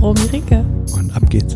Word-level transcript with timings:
Romy 0.00 0.22
Ricke. 0.32 0.64
Und 0.94 1.14
ab 1.14 1.28
geht's. 1.28 1.54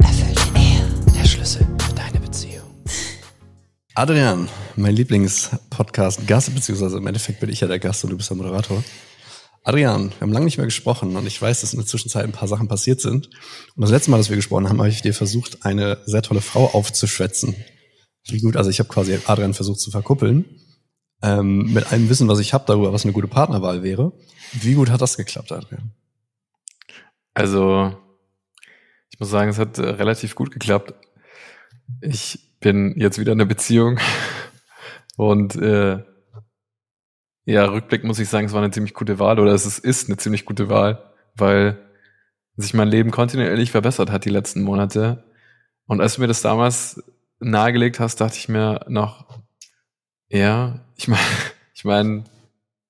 Erfüllte 0.00 0.42
Ehe, 0.56 0.84
der 1.14 1.24
Schlüssel 1.24 1.64
für 1.78 1.94
deine 1.94 2.18
Beziehung. 2.18 2.64
Adrian, 3.94 4.48
mein 4.74 4.96
Lieblingspodcast-Gast, 4.96 6.52
beziehungsweise 6.52 6.98
im 6.98 7.06
Endeffekt 7.06 7.38
bin 7.38 7.48
ich 7.48 7.60
ja 7.60 7.68
der 7.68 7.78
Gast 7.78 8.02
und 8.02 8.10
du 8.10 8.16
bist 8.16 8.28
der 8.28 8.36
Moderator. 8.38 8.82
Adrian, 9.62 10.10
wir 10.10 10.20
haben 10.22 10.32
lange 10.32 10.46
nicht 10.46 10.58
mehr 10.58 10.66
gesprochen 10.66 11.14
und 11.14 11.28
ich 11.28 11.40
weiß, 11.40 11.60
dass 11.60 11.74
in 11.74 11.78
der 11.78 11.86
Zwischenzeit 11.86 12.24
ein 12.24 12.32
paar 12.32 12.48
Sachen 12.48 12.66
passiert 12.66 13.00
sind. 13.00 13.28
Und 13.76 13.82
das 13.82 13.90
letzte 13.90 14.10
Mal, 14.10 14.16
dass 14.16 14.30
wir 14.30 14.36
gesprochen 14.36 14.68
haben, 14.68 14.78
habe 14.78 14.88
ich 14.88 15.02
dir 15.02 15.14
versucht, 15.14 15.64
eine 15.64 15.98
sehr 16.06 16.22
tolle 16.22 16.40
Frau 16.40 16.66
aufzuschwätzen. 16.72 17.54
Wie 18.26 18.40
gut, 18.40 18.56
also 18.56 18.68
ich 18.68 18.80
habe 18.80 18.88
quasi 18.88 19.16
Adrian 19.26 19.54
versucht 19.54 19.78
zu 19.78 19.92
verkuppeln 19.92 20.44
ähm, 21.22 21.72
mit 21.72 21.92
allem 21.92 22.08
Wissen, 22.08 22.28
was 22.28 22.38
ich 22.38 22.52
habe 22.52 22.64
darüber, 22.66 22.92
was 22.92 23.04
eine 23.04 23.12
gute 23.12 23.28
Partnerwahl 23.28 23.82
wäre. 23.82 24.12
Wie 24.52 24.74
gut 24.74 24.90
hat 24.90 25.00
das 25.00 25.16
geklappt, 25.16 25.52
Adrian? 25.52 25.92
Also, 27.34 27.96
ich 29.10 29.20
muss 29.20 29.30
sagen, 29.30 29.50
es 29.50 29.58
hat 29.58 29.78
äh, 29.78 29.82
relativ 29.82 30.34
gut 30.34 30.50
geklappt. 30.50 30.94
Ich 32.00 32.58
bin 32.60 32.94
jetzt 32.96 33.18
wieder 33.18 33.32
in 33.32 33.38
der 33.38 33.44
Beziehung 33.44 33.98
und 35.16 35.56
äh, 35.56 36.02
ja, 37.44 37.64
Rückblick 37.64 38.02
muss 38.02 38.18
ich 38.18 38.28
sagen, 38.28 38.46
es 38.46 38.52
war 38.52 38.62
eine 38.62 38.72
ziemlich 38.72 38.92
gute 38.92 39.18
Wahl 39.18 39.38
oder 39.38 39.52
es 39.52 39.78
ist 39.78 40.08
eine 40.08 40.16
ziemlich 40.16 40.44
gute 40.44 40.68
Wahl, 40.68 41.14
weil 41.36 41.78
sich 42.56 42.74
mein 42.74 42.88
Leben 42.88 43.10
kontinuierlich 43.10 43.70
verbessert 43.70 44.10
hat 44.10 44.24
die 44.24 44.30
letzten 44.30 44.62
Monate. 44.62 45.24
Und 45.86 46.00
als 46.00 46.14
du 46.14 46.22
mir 46.22 46.26
das 46.26 46.42
damals 46.42 47.02
nahegelegt 47.38 48.00
hast, 48.00 48.20
dachte 48.20 48.36
ich 48.36 48.48
mir 48.48 48.84
noch, 48.88 49.35
ja, 50.28 50.80
ich 50.96 51.08
meine, 51.08 51.22
ich 51.74 51.84
meine, 51.84 52.24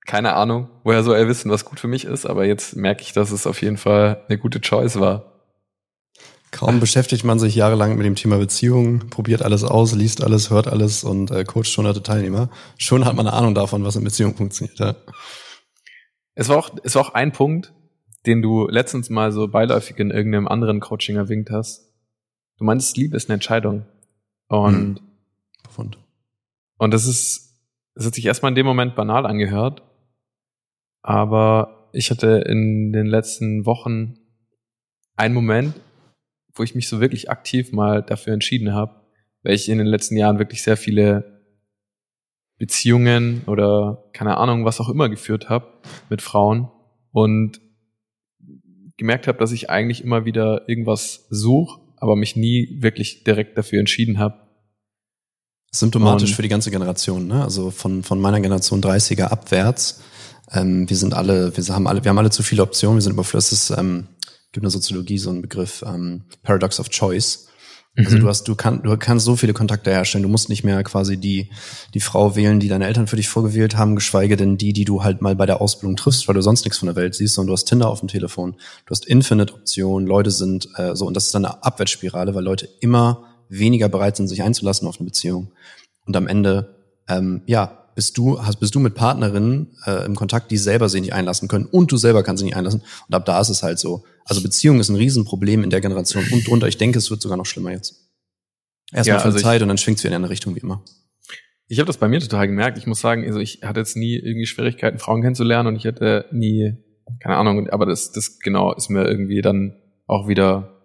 keine 0.06 0.34
Ahnung, 0.34 0.68
woher 0.84 1.02
soll 1.02 1.16
er 1.16 1.28
wissen, 1.28 1.50
was 1.50 1.64
gut 1.64 1.80
für 1.80 1.88
mich 1.88 2.04
ist, 2.04 2.26
aber 2.26 2.44
jetzt 2.44 2.76
merke 2.76 3.02
ich, 3.02 3.12
dass 3.12 3.32
es 3.32 3.46
auf 3.46 3.60
jeden 3.60 3.76
Fall 3.76 4.24
eine 4.28 4.38
gute 4.38 4.60
Choice 4.60 5.00
war. 5.00 5.32
Kaum 6.52 6.80
beschäftigt 6.80 7.24
man 7.24 7.38
sich 7.38 7.54
jahrelang 7.54 7.96
mit 7.96 8.06
dem 8.06 8.14
Thema 8.14 8.38
Beziehung, 8.38 9.10
probiert 9.10 9.42
alles 9.42 9.64
aus, 9.64 9.94
liest 9.94 10.22
alles, 10.22 10.48
hört 10.50 10.68
alles 10.68 11.04
und 11.04 11.30
äh, 11.30 11.44
coacht 11.44 11.76
hunderte 11.76 12.02
Teilnehmer. 12.02 12.48
Schon 12.78 13.04
hat 13.04 13.14
man 13.14 13.26
eine 13.26 13.36
Ahnung 13.36 13.54
davon, 13.54 13.84
was 13.84 13.96
in 13.96 14.04
Beziehung 14.04 14.36
funktioniert. 14.36 14.78
Ja. 14.78 14.94
Es 16.34 16.48
war 16.48 16.56
auch, 16.56 16.70
es 16.84 16.94
war 16.94 17.02
auch 17.02 17.14
ein 17.14 17.32
Punkt, 17.32 17.74
den 18.26 18.42
du 18.42 18.68
letztens 18.68 19.10
mal 19.10 19.32
so 19.32 19.48
beiläufig 19.48 19.98
in 19.98 20.10
irgendeinem 20.10 20.48
anderen 20.48 20.80
Coaching 20.80 21.16
erwinkt 21.16 21.50
hast. 21.50 21.92
Du 22.58 22.64
meinst, 22.64 22.96
Liebe 22.96 23.16
ist 23.16 23.28
eine 23.28 23.34
Entscheidung. 23.34 23.84
Und, 24.48 25.00
hm. 25.76 26.05
Und 26.78 26.92
das 26.92 27.06
ist 27.06 27.46
es 27.96 28.04
hat 28.04 28.14
sich 28.14 28.26
erstmal 28.26 28.50
in 28.50 28.56
dem 28.56 28.66
Moment 28.66 28.94
banal 28.94 29.24
angehört, 29.26 29.82
aber 31.02 31.88
ich 31.92 32.10
hatte 32.10 32.44
in 32.46 32.92
den 32.92 33.06
letzten 33.06 33.64
Wochen 33.64 34.18
einen 35.16 35.34
Moment, 35.34 35.74
wo 36.54 36.62
ich 36.62 36.74
mich 36.74 36.88
so 36.88 37.00
wirklich 37.00 37.30
aktiv 37.30 37.72
mal 37.72 38.02
dafür 38.02 38.34
entschieden 38.34 38.74
habe, 38.74 39.00
weil 39.42 39.54
ich 39.54 39.68
in 39.70 39.78
den 39.78 39.86
letzten 39.86 40.16
Jahren 40.16 40.38
wirklich 40.38 40.62
sehr 40.62 40.76
viele 40.76 41.42
Beziehungen 42.58 43.42
oder 43.46 44.10
keine 44.12 44.36
Ahnung, 44.36 44.64
was 44.64 44.80
auch 44.80 44.90
immer 44.90 45.08
geführt 45.08 45.48
habe 45.48 45.66
mit 46.10 46.20
Frauen 46.20 46.70
und 47.12 47.60
gemerkt 48.98 49.26
habe, 49.26 49.38
dass 49.38 49.52
ich 49.52 49.70
eigentlich 49.70 50.04
immer 50.04 50.24
wieder 50.24 50.68
irgendwas 50.68 51.26
suche, 51.30 51.80
aber 51.96 52.16
mich 52.16 52.36
nie 52.36 52.82
wirklich 52.82 53.24
direkt 53.24 53.56
dafür 53.56 53.80
entschieden 53.80 54.18
habe, 54.18 54.45
Symptomatisch 55.72 56.34
für 56.34 56.42
die 56.42 56.48
ganze 56.48 56.70
Generation, 56.70 57.26
ne? 57.26 57.42
Also 57.42 57.70
von, 57.70 58.02
von 58.02 58.20
meiner 58.20 58.40
Generation 58.40 58.80
30er 58.80 59.24
abwärts. 59.24 60.00
Ähm, 60.52 60.88
wir 60.88 60.96
sind 60.96 61.12
alle, 61.12 61.56
wir 61.56 61.64
haben 61.74 61.86
alle, 61.86 62.04
wir 62.04 62.08
haben 62.08 62.18
alle 62.18 62.30
zu 62.30 62.42
viele 62.42 62.62
Optionen, 62.62 62.96
wir 62.96 63.02
sind 63.02 63.12
überflüssig. 63.12 63.76
Ähm, 63.76 64.08
gibt 64.52 64.62
in 64.62 64.62
der 64.62 64.70
Soziologie 64.70 65.18
so 65.18 65.30
einen 65.30 65.42
Begriff, 65.42 65.84
ähm, 65.86 66.22
Paradox 66.42 66.80
of 66.80 66.88
Choice. 66.88 67.48
Also 67.98 68.16
mhm. 68.16 68.20
du 68.20 68.28
hast, 68.28 68.46
du 68.46 68.54
kannst, 68.54 68.84
du 68.84 68.96
kannst 68.98 69.24
so 69.24 69.36
viele 69.36 69.54
Kontakte 69.54 69.90
herstellen. 69.90 70.22
Du 70.22 70.28
musst 70.28 70.48
nicht 70.48 70.64
mehr 70.64 70.82
quasi 70.82 71.16
die, 71.16 71.50
die 71.94 72.00
Frau 72.00 72.36
wählen, 72.36 72.60
die 72.60 72.68
deine 72.68 72.86
Eltern 72.86 73.06
für 73.06 73.16
dich 73.16 73.28
vorgewählt 73.28 73.76
haben, 73.76 73.94
geschweige 73.94 74.36
denn 74.36 74.58
die, 74.58 74.72
die 74.72 74.84
du 74.84 75.02
halt 75.02 75.22
mal 75.22 75.34
bei 75.34 75.46
der 75.46 75.62
Ausbildung 75.62 75.96
triffst, 75.96 76.28
weil 76.28 76.34
du 76.34 76.42
sonst 76.42 76.64
nichts 76.64 76.78
von 76.78 76.86
der 76.86 76.96
Welt 76.96 77.14
siehst, 77.14 77.34
sondern 77.34 77.48
du 77.48 77.52
hast 77.54 77.64
Tinder 77.64 77.88
auf 77.88 78.00
dem 78.00 78.08
Telefon. 78.08 78.56
Du 78.84 78.90
hast 78.90 79.06
Infinite 79.06 79.54
Optionen. 79.54 80.06
Leute 80.06 80.30
sind, 80.30 80.68
äh, 80.76 80.94
so, 80.94 81.06
und 81.06 81.14
das 81.14 81.26
ist 81.26 81.34
dann 81.34 81.46
eine 81.46 81.62
Abwärtsspirale, 81.64 82.34
weil 82.34 82.44
Leute 82.44 82.68
immer 82.80 83.24
weniger 83.48 83.88
bereit 83.88 84.16
sind, 84.16 84.28
sich 84.28 84.42
einzulassen 84.42 84.88
auf 84.88 84.98
eine 84.98 85.06
Beziehung. 85.06 85.52
Und 86.04 86.16
am 86.16 86.26
Ende, 86.26 86.76
ähm, 87.08 87.42
ja, 87.46 87.86
bist 87.94 88.18
du, 88.18 88.42
hast, 88.42 88.60
bist 88.60 88.74
du 88.74 88.80
mit 88.80 88.94
Partnerinnen 88.94 89.74
äh, 89.86 90.04
im 90.04 90.14
Kontakt, 90.14 90.50
die 90.50 90.58
selber 90.58 90.88
sich 90.88 91.00
nicht 91.00 91.14
einlassen 91.14 91.48
können 91.48 91.64
und 91.64 91.90
du 91.90 91.96
selber 91.96 92.22
kannst 92.22 92.40
sie 92.40 92.44
nicht 92.44 92.56
einlassen. 92.56 92.82
Und 93.08 93.14
ab 93.14 93.24
da 93.24 93.40
ist 93.40 93.48
es 93.48 93.62
halt 93.62 93.78
so. 93.78 94.04
Also 94.26 94.42
Beziehung 94.42 94.80
ist 94.80 94.90
ein 94.90 94.96
Riesenproblem 94.96 95.64
in 95.64 95.70
der 95.70 95.80
Generation 95.80 96.24
und 96.30 96.46
drunter. 96.46 96.68
Ich 96.68 96.76
denke, 96.76 96.98
es 96.98 97.10
wird 97.10 97.22
sogar 97.22 97.38
noch 97.38 97.46
schlimmer 97.46 97.70
jetzt. 97.70 98.06
Erstmal 98.92 99.16
ja, 99.16 99.20
für 99.20 99.28
also 99.28 99.38
Zeit 99.38 99.62
und 99.62 99.68
dann 99.68 99.78
schwingt 99.78 99.98
es 99.98 100.04
wieder 100.04 100.14
in 100.14 100.22
eine 100.22 100.30
Richtung 100.30 100.54
wie 100.54 100.60
immer. 100.60 100.84
Ich 101.68 101.78
habe 101.78 101.86
das 101.86 101.96
bei 101.96 102.06
mir 102.06 102.20
total 102.20 102.46
gemerkt. 102.46 102.78
Ich 102.78 102.86
muss 102.86 103.00
sagen, 103.00 103.24
also 103.24 103.40
ich 103.40 103.62
hatte 103.62 103.80
jetzt 103.80 103.96
nie 103.96 104.14
irgendwie 104.14 104.46
Schwierigkeiten, 104.46 104.98
Frauen 104.98 105.22
kennenzulernen 105.22 105.68
und 105.68 105.76
ich 105.76 105.86
hatte 105.86 106.26
nie, 106.30 106.76
keine 107.20 107.36
Ahnung, 107.36 107.68
aber 107.70 107.86
das, 107.86 108.12
das 108.12 108.38
genau 108.38 108.74
ist 108.74 108.90
mir 108.90 109.04
irgendwie 109.04 109.40
dann 109.40 109.74
auch 110.06 110.28
wieder 110.28 110.75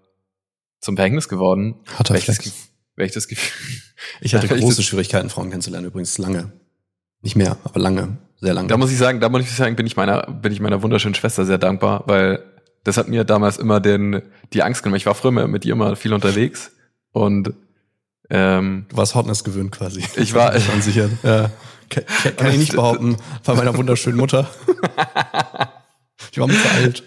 zum 0.82 0.96
Verhängnis 0.96 1.30
geworden. 1.30 1.76
Hat 1.98 2.10
er 2.10 2.16
weil 2.96 3.06
ich 3.06 3.14
das 3.14 3.28
Gefühl. 3.28 3.82
Ich 4.20 4.34
hatte 4.34 4.48
große 4.60 4.82
Schwierigkeiten, 4.82 5.30
Frauen 5.30 5.50
kennenzulernen, 5.50 5.88
übrigens 5.88 6.18
lange. 6.18 6.52
Nicht 7.22 7.36
mehr, 7.36 7.58
aber 7.64 7.80
lange, 7.80 8.18
sehr 8.40 8.54
lange. 8.54 8.68
Da 8.68 8.78
muss 8.78 8.92
ich 8.92 8.98
sagen, 8.98 9.20
da 9.20 9.30
muss 9.30 9.42
ich 9.42 9.52
sagen, 9.52 9.76
bin 9.76 9.86
ich 9.86 9.96
meiner, 9.96 10.24
bin 10.24 10.52
ich 10.52 10.60
meiner 10.60 10.82
wunderschönen 10.82 11.14
Schwester 11.14 11.46
sehr 11.46 11.60
dankbar, 11.60 12.04
weil 12.08 12.44
das 12.84 12.98
hat 12.98 13.08
mir 13.08 13.24
damals 13.24 13.58
immer 13.58 13.80
den, 13.80 14.24
die 14.54 14.64
Angst 14.64 14.82
genommen. 14.82 14.98
Ich 14.98 15.06
war 15.06 15.14
früher 15.14 15.48
mit 15.48 15.66
ihr 15.66 15.74
immer 15.74 15.96
viel 15.96 16.14
unterwegs 16.14 16.72
und 17.12 17.54
ähm, 18.32 18.86
Du 18.90 18.98
warst 18.98 19.14
Hotness 19.14 19.44
gewöhnt 19.44 19.72
quasi. 19.72 20.04
Ich 20.16 20.34
war 20.34 20.56
ich 20.56 20.68
unsicher. 20.74 21.10
Ja. 21.22 21.52
Kann, 21.90 22.06
kann 22.38 22.52
ich 22.52 22.58
nicht 22.58 22.74
behaupten, 22.74 23.18
bei 23.46 23.54
meiner 23.54 23.78
wunderschönen 23.78 24.18
Mutter. 24.18 24.50
ich 26.32 26.40
war 26.40 26.48
mir 26.48 26.54
zu 26.54 26.70
alt. 26.70 27.04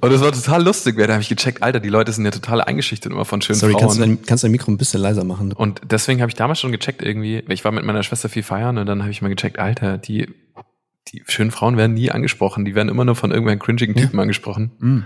Und 0.00 0.12
es 0.12 0.20
war 0.20 0.30
total 0.30 0.62
lustig, 0.62 0.96
da 0.96 1.08
habe 1.08 1.22
ich 1.22 1.28
gecheckt, 1.28 1.62
Alter, 1.62 1.80
die 1.80 1.88
Leute 1.88 2.12
sind 2.12 2.24
ja 2.24 2.30
total 2.30 2.60
eingeschüchtert 2.60 3.12
immer 3.12 3.24
von 3.24 3.42
schönen 3.42 3.58
Sorry, 3.58 3.72
Frauen. 3.72 3.90
Sorry, 3.90 4.08
kannst, 4.08 4.22
du 4.22 4.26
kannst 4.28 4.44
du 4.44 4.46
dein 4.46 4.52
Mikro 4.52 4.70
ein 4.70 4.78
bisschen 4.78 5.00
leiser 5.00 5.24
machen? 5.24 5.52
Und 5.52 5.80
deswegen 5.90 6.20
habe 6.20 6.30
ich 6.30 6.36
damals 6.36 6.60
schon 6.60 6.70
gecheckt 6.70 7.02
irgendwie, 7.02 7.42
ich 7.48 7.64
war 7.64 7.72
mit 7.72 7.84
meiner 7.84 8.04
Schwester 8.04 8.28
viel 8.28 8.44
feiern 8.44 8.78
und 8.78 8.86
dann 8.86 9.02
habe 9.02 9.10
ich 9.10 9.22
mal 9.22 9.28
gecheckt, 9.28 9.58
Alter, 9.58 9.98
die, 9.98 10.28
die 11.08 11.24
schönen 11.26 11.50
Frauen 11.50 11.76
werden 11.76 11.94
nie 11.94 12.12
angesprochen, 12.12 12.64
die 12.64 12.76
werden 12.76 12.88
immer 12.88 13.04
nur 13.04 13.16
von 13.16 13.32
irgendwelchen 13.32 13.60
cringigen 13.60 13.96
Typen 13.96 14.16
ja. 14.16 14.22
angesprochen. 14.22 14.70
Mm. 14.78 14.98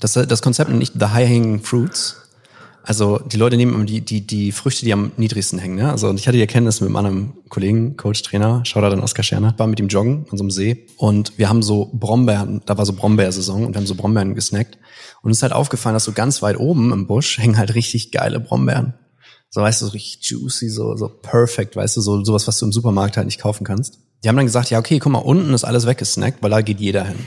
Das, 0.00 0.14
das 0.14 0.42
Konzept 0.42 0.70
nicht 0.70 0.94
The 0.98 1.06
High 1.06 1.28
Hanging 1.28 1.62
Fruits, 1.62 2.25
also 2.86 3.18
die 3.18 3.36
Leute 3.36 3.56
nehmen 3.56 3.74
immer 3.74 3.84
die, 3.84 4.00
die, 4.00 4.24
die 4.24 4.52
Früchte, 4.52 4.84
die 4.84 4.92
am 4.92 5.10
niedrigsten 5.16 5.58
hängen. 5.58 5.74
Ne? 5.74 5.90
Also 5.90 6.14
ich 6.14 6.28
hatte 6.28 6.36
die 6.36 6.40
Erkenntnis 6.40 6.80
mit 6.80 6.94
einem 6.94 7.32
Kollegen, 7.48 7.96
Coach, 7.96 8.22
Trainer, 8.22 8.64
Shoutout 8.64 8.94
an 8.94 9.00
Oskar 9.00 9.24
Scherner, 9.24 9.54
war 9.58 9.66
mit 9.66 9.80
ihm 9.80 9.88
joggen 9.88 10.24
an 10.30 10.38
so 10.38 10.44
einem 10.44 10.52
See 10.52 10.86
und 10.96 11.36
wir 11.36 11.48
haben 11.48 11.64
so 11.64 11.90
Brombeeren, 11.92 12.62
da 12.64 12.78
war 12.78 12.86
so 12.86 12.92
Brombeersaison 12.92 13.66
und 13.66 13.74
wir 13.74 13.80
haben 13.80 13.88
so 13.88 13.96
Brombeeren 13.96 14.36
gesnackt 14.36 14.78
und 15.22 15.32
es 15.32 15.38
ist 15.38 15.42
halt 15.42 15.52
aufgefallen, 15.52 15.94
dass 15.94 16.04
so 16.04 16.12
ganz 16.12 16.42
weit 16.42 16.58
oben 16.58 16.92
im 16.92 17.08
Busch 17.08 17.38
hängen 17.38 17.58
halt 17.58 17.74
richtig 17.74 18.12
geile 18.12 18.38
Brombeeren. 18.38 18.94
So 19.50 19.62
weißt 19.62 19.82
du, 19.82 19.86
so 19.86 19.92
richtig 19.92 20.20
juicy, 20.28 20.68
so, 20.68 20.96
so 20.96 21.08
perfect, 21.08 21.74
weißt 21.74 21.96
du, 21.96 22.00
so 22.00 22.24
sowas, 22.24 22.46
was 22.46 22.58
du 22.58 22.66
im 22.66 22.72
Supermarkt 22.72 23.16
halt 23.16 23.26
nicht 23.26 23.40
kaufen 23.40 23.64
kannst. 23.64 23.98
Die 24.22 24.28
haben 24.28 24.36
dann 24.36 24.46
gesagt, 24.46 24.70
ja 24.70 24.78
okay, 24.78 25.00
guck 25.00 25.10
mal, 25.10 25.18
unten 25.18 25.52
ist 25.54 25.64
alles 25.64 25.86
weggesnackt, 25.86 26.40
weil 26.40 26.50
da 26.50 26.60
geht 26.60 26.78
jeder 26.78 27.04
hin. 27.04 27.18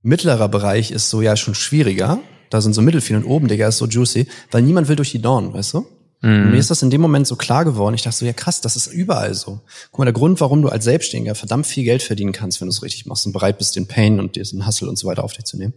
Mittlerer 0.00 0.48
Bereich 0.48 0.92
ist 0.92 1.10
so 1.10 1.20
ja 1.20 1.36
schon 1.36 1.54
schwieriger, 1.54 2.20
da 2.50 2.60
sind 2.60 2.74
so 2.74 2.82
Mittelfiel 2.82 3.16
und 3.16 3.24
oben, 3.24 3.48
Digga, 3.48 3.68
ist 3.68 3.78
so 3.78 3.86
juicy, 3.86 4.26
weil 4.50 4.62
niemand 4.62 4.88
will 4.88 4.96
durch 4.96 5.10
die 5.10 5.20
Dornen, 5.20 5.52
weißt 5.52 5.74
du? 5.74 5.86
Mhm. 6.22 6.50
mir 6.50 6.56
ist 6.56 6.70
das 6.70 6.82
in 6.82 6.90
dem 6.90 7.00
Moment 7.02 7.26
so 7.26 7.36
klar 7.36 7.64
geworden. 7.64 7.94
Ich 7.94 8.02
dachte 8.02 8.16
so, 8.16 8.24
ja 8.24 8.32
krass, 8.32 8.60
das 8.60 8.74
ist 8.74 8.86
überall 8.86 9.34
so. 9.34 9.60
Guck 9.90 9.98
mal, 9.98 10.06
der 10.06 10.14
Grund, 10.14 10.40
warum 10.40 10.62
du 10.62 10.68
als 10.68 10.84
Selbstständiger 10.84 11.34
verdammt 11.34 11.66
viel 11.66 11.84
Geld 11.84 12.02
verdienen 12.02 12.32
kannst, 12.32 12.60
wenn 12.60 12.68
du 12.68 12.72
es 12.72 12.82
richtig 12.82 13.06
machst 13.06 13.26
und 13.26 13.32
bereit 13.32 13.58
bist, 13.58 13.76
den 13.76 13.86
Pain 13.86 14.18
und 14.18 14.36
diesen 14.36 14.66
Hustle 14.66 14.88
und 14.88 14.98
so 14.98 15.06
weiter 15.06 15.24
auf 15.24 15.34
dich 15.34 15.44
zu 15.44 15.58
nehmen, 15.58 15.74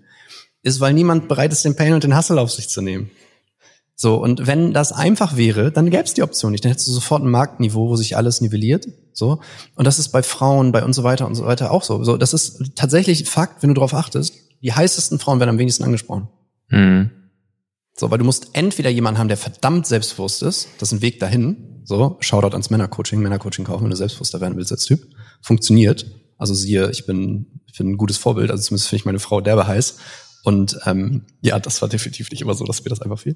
ist, 0.63 0.79
weil 0.79 0.93
niemand 0.93 1.27
bereit 1.27 1.51
ist, 1.51 1.65
den 1.65 1.75
Pain 1.75 1.93
und 1.93 2.03
den 2.03 2.17
Hustle 2.17 2.39
auf 2.39 2.51
sich 2.51 2.69
zu 2.69 2.81
nehmen. 2.81 3.11
So, 3.95 4.15
und 4.15 4.47
wenn 4.47 4.73
das 4.73 4.93
einfach 4.93 5.35
wäre, 5.35 5.73
dann 5.73 5.89
gäbe 5.89 6.03
es 6.03 6.13
die 6.13 6.23
Option 6.23 6.53
nicht. 6.53 6.63
Dann 6.63 6.71
hättest 6.71 6.87
du 6.87 6.93
sofort 6.93 7.21
ein 7.21 7.29
Marktniveau, 7.29 7.89
wo 7.89 7.97
sich 7.97 8.15
alles 8.15 8.39
nivelliert. 8.39 8.87
So. 9.11 9.41
Und 9.75 9.85
das 9.85 9.99
ist 9.99 10.09
bei 10.09 10.23
Frauen, 10.23 10.71
bei 10.71 10.85
und 10.85 10.93
so 10.93 11.03
weiter 11.03 11.27
und 11.27 11.35
so 11.35 11.45
weiter 11.45 11.71
auch 11.71 11.83
so. 11.83 12.01
So, 12.05 12.15
das 12.15 12.33
ist 12.33 12.75
tatsächlich 12.75 13.29
Fakt, 13.29 13.61
wenn 13.61 13.67
du 13.67 13.73
darauf 13.73 13.93
achtest. 13.93 14.35
Die 14.61 14.71
heißesten 14.71 15.19
Frauen 15.19 15.39
werden 15.39 15.49
am 15.49 15.57
wenigsten 15.57 15.83
angesprochen. 15.83 16.29
Mhm. 16.69 17.11
So, 17.95 18.09
weil 18.09 18.17
du 18.17 18.25
musst 18.25 18.49
entweder 18.53 18.89
jemanden 18.89 19.19
haben, 19.19 19.27
der 19.27 19.37
verdammt 19.37 19.85
selbstbewusst 19.85 20.41
ist. 20.43 20.69
Das 20.79 20.89
ist 20.89 20.99
ein 20.99 21.01
Weg 21.01 21.19
dahin. 21.19 21.81
So, 21.83 22.17
Shoutout 22.21 22.53
ans 22.53 22.69
Männercoaching, 22.69 23.19
Männercoaching 23.19 23.65
kaufen, 23.65 23.83
wenn 23.83 23.89
du 23.89 23.95
selbstbewusster 23.95 24.39
werden 24.39 24.55
willst 24.57 24.71
als 24.71 24.85
Typ. 24.85 25.01
Funktioniert. 25.41 26.05
Also 26.37 26.53
siehe, 26.53 26.89
ich 26.91 27.05
bin, 27.05 27.61
ich 27.65 27.77
bin 27.77 27.91
ein 27.91 27.97
gutes 27.97 28.17
Vorbild. 28.17 28.51
Also 28.51 28.63
zumindest 28.63 28.87
finde 28.87 29.01
ich 29.01 29.05
meine 29.05 29.19
Frau 29.19 29.41
derbe 29.41 29.67
heiß. 29.67 29.97
Und 30.45 30.79
ähm, 30.85 31.25
ja, 31.41 31.59
das 31.59 31.81
war 31.81 31.89
definitiv 31.89 32.31
nicht 32.31 32.41
immer 32.41 32.53
so, 32.53 32.63
dass 32.63 32.83
mir 32.83 32.89
das 32.89 33.01
einfach 33.01 33.19
fiel. 33.19 33.35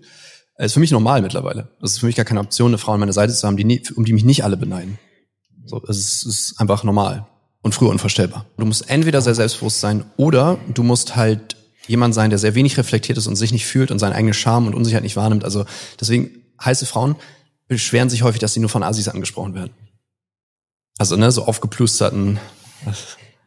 Das 0.57 0.67
ist 0.67 0.73
für 0.73 0.79
mich 0.79 0.91
normal 0.91 1.21
mittlerweile. 1.21 1.69
Es 1.81 1.93
ist 1.93 1.99
für 1.99 2.05
mich 2.05 2.15
gar 2.15 2.25
keine 2.25 2.39
Option, 2.39 2.69
eine 2.69 2.77
Frau 2.77 2.93
an 2.93 2.99
meiner 2.99 3.11
Seite 3.13 3.33
zu 3.33 3.45
haben, 3.45 3.57
die 3.57 3.65
nie, 3.65 3.81
um 3.95 4.05
die 4.05 4.13
mich 4.13 4.23
nicht 4.23 4.43
alle 4.43 4.55
beneiden. 4.55 4.97
So, 5.65 5.81
es 5.87 5.97
ist, 5.97 6.25
es 6.25 6.39
ist 6.39 6.59
einfach 6.61 6.83
normal 6.83 7.27
und 7.61 7.73
früher 7.73 7.89
unvorstellbar. 7.89 8.45
Du 8.57 8.65
musst 8.65 8.89
entweder 8.89 9.21
sehr 9.21 9.35
selbstbewusst 9.35 9.79
sein 9.79 10.05
oder 10.15 10.57
du 10.73 10.83
musst 10.83 11.15
halt 11.15 11.57
jemand 11.87 12.13
sein, 12.13 12.29
der 12.29 12.39
sehr 12.39 12.55
wenig 12.55 12.77
reflektiert 12.77 13.17
ist 13.17 13.27
und 13.27 13.35
sich 13.35 13.51
nicht 13.51 13.65
fühlt 13.65 13.91
und 13.91 13.99
seinen 13.99 14.13
eigenen 14.13 14.33
Charme 14.33 14.67
und 14.67 14.75
Unsicherheit 14.75 15.03
nicht 15.03 15.15
wahrnimmt. 15.15 15.43
Also 15.43 15.65
deswegen 15.99 16.43
heiße 16.63 16.85
Frauen 16.85 17.15
beschweren 17.67 18.09
sich 18.09 18.23
häufig, 18.23 18.39
dass 18.39 18.53
sie 18.53 18.59
nur 18.59 18.69
von 18.69 18.83
Asis 18.83 19.07
angesprochen 19.07 19.55
werden. 19.55 19.73
Also 20.97 21.15
ne, 21.15 21.31
so 21.31 21.45
aufgeplusterten, 21.45 22.39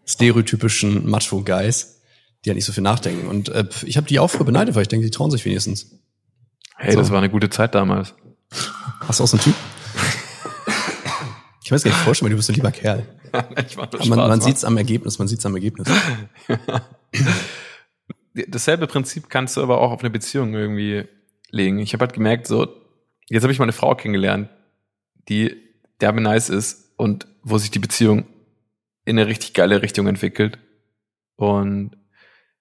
stereotypischen 0.04 1.08
Macho-Guys, 1.08 2.00
die 2.44 2.48
ja 2.48 2.54
nicht 2.54 2.64
so 2.64 2.72
viel 2.72 2.82
nachdenken. 2.82 3.28
Und 3.28 3.48
äh, 3.48 3.66
ich 3.84 3.96
habe 3.96 4.06
die 4.06 4.18
auch 4.18 4.28
früher 4.28 4.44
beneidet, 4.44 4.74
weil 4.74 4.82
ich 4.82 4.88
denke, 4.88 5.04
die 5.04 5.10
trauen 5.10 5.30
sich 5.30 5.44
wenigstens. 5.44 5.92
Hey, 6.76 6.92
so. 6.92 6.98
das 6.98 7.10
war 7.10 7.18
eine 7.18 7.30
gute 7.30 7.48
Zeit 7.50 7.74
damals. 7.74 8.14
Hast 9.00 9.20
du 9.20 9.24
auch 9.24 9.28
so 9.28 9.36
einen 9.36 9.44
Typ? 9.44 9.54
Ich 11.64 11.72
weiß 11.72 11.82
gar 11.82 11.90
nicht 11.90 12.00
vorstellen, 12.00 12.30
du 12.30 12.36
bist 12.36 12.48
ein 12.48 12.54
lieber 12.54 12.70
Kerl. 12.70 13.06
ich 13.68 13.76
mach 13.76 13.90
man 14.06 14.18
man 14.18 14.40
sieht 14.40 14.56
es 14.56 14.64
am 14.64 14.76
Ergebnis, 14.76 15.18
man 15.18 15.26
sieht 15.26 15.40
es 15.40 15.46
am 15.46 15.54
Ergebnis. 15.54 15.88
Dasselbe 18.48 18.86
Prinzip 18.86 19.30
kannst 19.30 19.56
du 19.56 19.62
aber 19.62 19.80
auch 19.80 19.92
auf 19.92 20.00
eine 20.00 20.10
Beziehung 20.10 20.54
irgendwie 20.54 21.04
legen. 21.50 21.78
Ich 21.78 21.92
habe 21.92 22.04
halt 22.04 22.12
gemerkt, 22.12 22.46
so, 22.46 22.68
jetzt 23.28 23.42
habe 23.42 23.52
ich 23.52 23.58
mal 23.58 23.64
eine 23.64 23.72
Frau 23.72 23.94
kennengelernt, 23.94 24.48
die 25.28 25.56
derbe 26.00 26.20
nice 26.20 26.50
ist 26.50 26.92
und 26.96 27.26
wo 27.42 27.58
sich 27.58 27.70
die 27.70 27.78
Beziehung 27.78 28.26
in 29.04 29.18
eine 29.18 29.28
richtig 29.28 29.54
geile 29.54 29.82
Richtung 29.82 30.06
entwickelt. 30.06 30.58
Und 31.36 31.92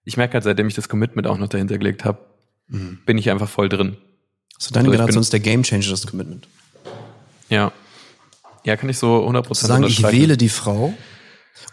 ich 0.03 0.17
merke 0.17 0.35
halt, 0.35 0.43
seitdem 0.43 0.67
ich 0.67 0.75
das 0.75 0.89
Commitment 0.89 1.27
auch 1.27 1.37
noch 1.37 1.49
dahinter 1.49 1.77
gelegt 1.77 2.05
habe, 2.05 2.19
mhm. 2.67 2.99
bin 3.05 3.17
ich 3.17 3.29
einfach 3.29 3.49
voll 3.49 3.69
drin. 3.69 3.97
So 4.57 4.71
deine 4.71 4.87
also 4.87 4.91
Generation 4.91 5.21
ist 5.21 5.33
der 5.33 5.39
Game 5.39 5.63
Changer, 5.63 5.89
das 5.89 6.07
Commitment. 6.07 6.47
Ja. 7.49 7.71
Ja, 8.63 8.77
kann 8.77 8.89
ich 8.89 8.97
so 8.97 9.27
100% 9.27 9.53
Zu 9.53 9.67
sagen, 9.67 9.83
ich 9.83 10.01
wähle 10.01 10.37
die 10.37 10.49
Frau 10.49 10.93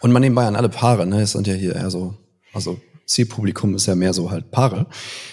und 0.01 0.13
man 0.13 0.23
nebenbei 0.23 0.47
an 0.47 0.57
alle 0.57 0.69
Paare, 0.69 1.07
ne, 1.07 1.23
es 1.23 1.33
sind 1.33 1.47
ja 1.47 1.55
hier 1.55 1.75
eher 1.75 1.91
so, 1.91 2.15
also 2.53 2.81
Zielpublikum 3.07 3.75
ist 3.75 3.87
ja 3.87 3.95
mehr 3.95 4.15
so 4.15 4.31
halt 4.31 4.51
Paare, 4.51 4.87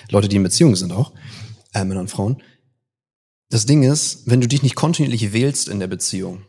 Leute, 0.10 0.28
die 0.28 0.36
in 0.36 0.44
Beziehungen 0.44 0.76
sind 0.76 0.92
auch, 0.92 1.14
äh, 1.74 1.84
Männer 1.84 2.02
und 2.02 2.10
Frauen. 2.10 2.42
Das 3.50 3.66
Ding 3.66 3.84
ist, 3.84 4.24
wenn 4.26 4.42
du 4.42 4.48
dich 4.48 4.64
nicht 4.64 4.76
kontinuierlich 4.76 5.34
wählst 5.34 5.70
in 5.70 5.80
der 5.80 5.88
Beziehung, 5.88 6.46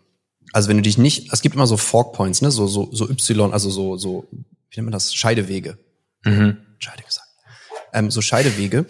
also 0.52 0.69
wenn 0.69 0.76
du 0.76 0.82
dich 0.82 0.99
nicht, 0.99 1.32
es 1.32 1.43
gibt 1.43 1.55
immer 1.55 1.67
so 1.67 1.76
Fork 1.76 2.12
Points, 2.14 2.43
ne, 2.43 2.50
so, 2.50 2.67
so, 2.67 2.88
so 2.93 3.08
Y, 3.08 3.52
also 3.52 3.70
so, 3.70 3.96
so, 3.96 4.28
wie 4.31 4.76
nennt 4.76 4.87
man 4.87 4.93
das, 4.93 5.14
Scheidewege. 5.14 5.78
Mhm. 6.25 6.58
Scheide 6.78 7.02
gesagt. 7.02 7.28
Ähm, 7.93 8.11
so 8.11 8.20
Scheidewege. 8.20 8.87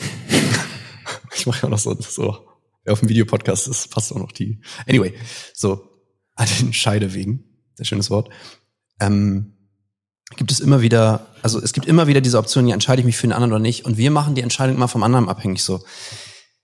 ich 1.34 1.46
mache 1.46 1.60
ja 1.60 1.64
auch 1.64 1.70
noch 1.70 1.78
so, 1.78 1.94
so, 2.00 2.46
wer 2.84 2.92
auf 2.92 3.00
dem 3.00 3.08
Videopodcast 3.08 3.68
ist, 3.68 3.90
passt 3.90 4.12
auch 4.12 4.18
noch 4.18 4.32
die. 4.32 4.60
Anyway, 4.86 5.14
so, 5.54 5.88
an 6.34 6.48
den 6.60 6.72
Scheidewegen, 6.72 7.44
sehr 7.74 7.86
schönes 7.86 8.10
Wort, 8.10 8.30
ähm, 9.00 9.56
gibt 10.36 10.52
es 10.52 10.60
immer 10.60 10.80
wieder, 10.80 11.26
also 11.42 11.60
es 11.60 11.72
gibt 11.72 11.86
immer 11.86 12.06
wieder 12.06 12.20
diese 12.20 12.38
Option, 12.38 12.66
ja, 12.66 12.74
entscheide 12.74 13.00
ich 13.00 13.06
mich 13.06 13.16
für 13.16 13.26
den 13.26 13.32
anderen 13.32 13.52
oder 13.52 13.60
nicht. 13.60 13.84
Und 13.84 13.96
wir 13.96 14.10
machen 14.10 14.34
die 14.34 14.42
Entscheidung 14.42 14.76
immer 14.76 14.88
vom 14.88 15.02
anderen 15.02 15.28
abhängig, 15.28 15.62
so. 15.62 15.80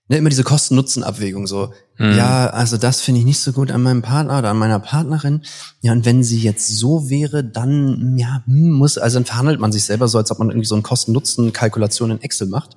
Ne, 0.08 0.18
immer 0.18 0.28
diese 0.28 0.44
Kosten-Nutzen-Abwägung, 0.44 1.48
so. 1.48 1.72
Mhm. 1.98 2.16
Ja, 2.16 2.46
also 2.46 2.76
das 2.76 3.00
finde 3.00 3.20
ich 3.20 3.26
nicht 3.26 3.40
so 3.40 3.52
gut 3.52 3.72
an 3.72 3.82
meinem 3.82 4.02
Partner 4.02 4.38
oder 4.38 4.50
an 4.50 4.58
meiner 4.58 4.78
Partnerin. 4.78 5.42
Ja, 5.80 5.90
und 5.90 6.04
wenn 6.04 6.22
sie 6.22 6.38
jetzt 6.38 6.68
so 6.68 7.10
wäre, 7.10 7.42
dann, 7.42 8.16
ja, 8.16 8.44
hm, 8.46 8.70
muss, 8.70 8.98
also 8.98 9.16
dann 9.18 9.24
verhandelt 9.24 9.58
man 9.58 9.72
sich 9.72 9.84
selber 9.84 10.06
so, 10.06 10.18
als 10.18 10.30
ob 10.30 10.38
man 10.38 10.50
irgendwie 10.50 10.68
so 10.68 10.76
ein 10.76 10.84
Kosten-Nutzen-Kalkulation 10.84 12.12
in 12.12 12.22
Excel 12.22 12.46
macht. 12.46 12.76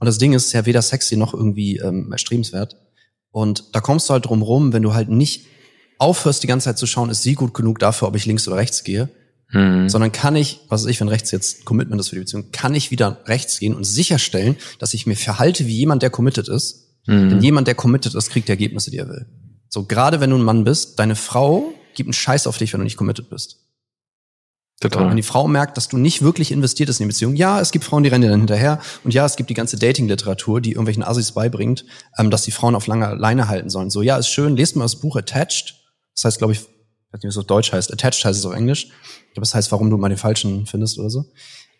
Und 0.00 0.06
das 0.06 0.18
Ding 0.18 0.34
ist 0.34 0.52
ja 0.52 0.66
weder 0.66 0.82
sexy 0.82 1.16
noch 1.16 1.32
irgendwie 1.32 1.78
ähm, 1.78 2.12
erstrebenswert. 2.12 2.76
Und 3.30 3.74
da 3.74 3.80
kommst 3.80 4.08
du 4.08 4.12
halt 4.12 4.26
drum 4.26 4.42
rum, 4.42 4.74
wenn 4.74 4.82
du 4.82 4.92
halt 4.92 5.08
nicht 5.08 5.46
aufhörst, 5.98 6.42
die 6.42 6.46
ganze 6.46 6.64
Zeit 6.64 6.78
zu 6.78 6.86
schauen, 6.86 7.10
ist 7.10 7.22
sie 7.22 7.34
gut 7.34 7.54
genug 7.54 7.78
dafür, 7.78 8.08
ob 8.08 8.16
ich 8.16 8.26
links 8.26 8.46
oder 8.48 8.56
rechts 8.56 8.84
gehe, 8.84 9.08
mhm. 9.52 9.88
sondern 9.88 10.12
kann 10.12 10.36
ich, 10.36 10.60
was 10.68 10.82
weiß 10.82 10.90
ich, 10.90 11.00
wenn 11.00 11.08
rechts 11.08 11.30
jetzt 11.30 11.64
Commitment 11.64 12.00
ist 12.00 12.08
für 12.08 12.16
die 12.16 12.20
Beziehung, 12.20 12.52
kann 12.52 12.74
ich 12.74 12.90
wieder 12.90 13.20
rechts 13.26 13.58
gehen 13.58 13.74
und 13.74 13.84
sicherstellen, 13.84 14.56
dass 14.78 14.94
ich 14.94 15.06
mir 15.06 15.16
verhalte 15.16 15.66
wie 15.66 15.76
jemand, 15.76 16.02
der 16.02 16.10
committed 16.10 16.48
ist. 16.48 16.88
Mhm. 17.06 17.30
Denn 17.30 17.42
jemand, 17.42 17.66
der 17.66 17.74
committed 17.74 18.14
ist, 18.14 18.30
kriegt 18.30 18.48
die 18.48 18.52
Ergebnisse, 18.52 18.90
die 18.90 18.98
er 18.98 19.08
will. 19.08 19.26
So, 19.68 19.84
gerade 19.84 20.20
wenn 20.20 20.30
du 20.30 20.36
ein 20.36 20.42
Mann 20.42 20.64
bist, 20.64 20.98
deine 20.98 21.16
Frau 21.16 21.72
gibt 21.94 22.08
einen 22.08 22.12
Scheiß 22.12 22.46
auf 22.46 22.58
dich, 22.58 22.72
wenn 22.72 22.80
du 22.80 22.84
nicht 22.84 22.96
committed 22.96 23.30
bist. 23.30 23.58
Total. 24.80 25.10
Wenn 25.10 25.16
die 25.16 25.22
Frau 25.22 25.46
merkt, 25.46 25.76
dass 25.76 25.88
du 25.88 25.98
nicht 25.98 26.22
wirklich 26.22 26.50
investiert 26.50 26.86
bist 26.86 27.00
in 27.00 27.04
die 27.04 27.12
Beziehung, 27.12 27.36
ja, 27.36 27.60
es 27.60 27.70
gibt 27.70 27.84
Frauen, 27.84 28.02
die 28.02 28.08
rennen 28.08 28.22
dir 28.22 28.30
dann 28.30 28.40
hinterher 28.40 28.80
und 29.04 29.12
ja, 29.12 29.26
es 29.26 29.36
gibt 29.36 29.50
die 29.50 29.54
ganze 29.54 29.76
Dating-Literatur, 29.76 30.62
die 30.62 30.70
irgendwelchen 30.70 31.02
Assis 31.02 31.32
beibringt, 31.32 31.84
ähm, 32.16 32.30
dass 32.30 32.42
die 32.42 32.50
Frauen 32.50 32.74
auf 32.74 32.86
lange 32.86 33.14
Leine 33.14 33.48
halten 33.48 33.68
sollen. 33.68 33.90
So, 33.90 34.00
ja, 34.00 34.16
ist 34.16 34.28
schön, 34.28 34.56
lest 34.56 34.76
mal 34.76 34.84
das 34.84 34.96
Buch 34.96 35.16
Attached. 35.16 35.74
Das 36.14 36.24
heißt, 36.24 36.38
glaube 36.38 36.54
ich, 36.54 36.60
ich 37.10 37.14
weiß 37.14 37.22
nicht, 37.22 37.24
wie 37.24 37.28
es 37.28 37.38
auf 37.38 37.46
Deutsch 37.46 37.72
heißt. 37.72 37.92
Attached 37.92 38.24
heißt 38.24 38.38
es 38.38 38.46
auf 38.46 38.54
Englisch. 38.54 38.84
Ich 38.84 39.34
glaube, 39.34 39.40
das 39.40 39.54
heißt, 39.54 39.72
warum 39.72 39.90
du 39.90 39.96
mal 39.96 40.08
den 40.08 40.16
Falschen 40.16 40.66
findest 40.66 40.96
oder 40.98 41.10
so. 41.10 41.24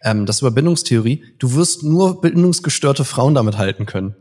Ähm, 0.03 0.27
das 0.27 0.37
ist 0.37 0.43
Überbindungstheorie. 0.43 1.23
Du 1.39 1.55
wirst 1.55 1.85
nur 1.85 2.21
bindungsgestörte 2.21 3.05
Frauen 3.05 3.35
damit 3.37 3.57
halten 3.57 3.87
können. 3.87 4.17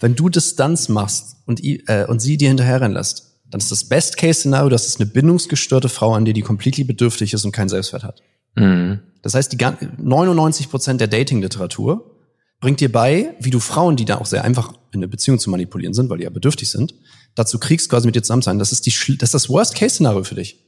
Wenn 0.00 0.16
du 0.16 0.28
Distanz 0.28 0.88
machst 0.88 1.36
und, 1.46 1.62
äh, 1.62 2.06
und 2.08 2.20
sie 2.20 2.36
dir 2.36 2.48
hinterherrennen 2.48 2.94
lässt, 2.94 3.38
dann 3.48 3.60
ist 3.60 3.70
das 3.70 3.84
Best-Case-Szenario, 3.84 4.68
dass 4.68 4.88
es 4.88 4.96
eine 4.96 5.06
bindungsgestörte 5.06 5.88
Frau 5.88 6.12
an 6.14 6.24
dir, 6.24 6.34
die 6.34 6.42
completely 6.42 6.82
bedürftig 6.82 7.34
ist 7.34 7.44
und 7.44 7.52
keinen 7.52 7.68
Selbstwert 7.68 8.02
hat. 8.02 8.20
Mhm. 8.56 9.00
Das 9.22 9.34
heißt, 9.34 9.52
die 9.52 9.58
99 9.98 10.70
Prozent 10.70 11.00
der 11.00 11.06
Dating-Literatur 11.06 12.18
bringt 12.60 12.80
dir 12.80 12.90
bei, 12.90 13.36
wie 13.38 13.50
du 13.50 13.60
Frauen, 13.60 13.96
die 13.96 14.04
da 14.04 14.18
auch 14.18 14.26
sehr 14.26 14.42
einfach 14.42 14.72
in 14.92 15.00
eine 15.00 15.08
Beziehung 15.08 15.38
zu 15.38 15.50
manipulieren 15.50 15.94
sind, 15.94 16.10
weil 16.10 16.18
die 16.18 16.24
ja 16.24 16.30
bedürftig 16.30 16.70
sind, 16.70 16.94
dazu 17.34 17.58
kriegst, 17.58 17.88
quasi 17.88 18.06
mit 18.06 18.14
dir 18.14 18.22
zusammen 18.22 18.42
sein. 18.42 18.58
Das 18.58 18.72
ist 18.72 18.86
die, 18.86 19.18
das 19.18 19.28
ist 19.28 19.34
das 19.34 19.48
Worst-Case-Szenario 19.48 20.24
für 20.24 20.34
dich. 20.34 20.58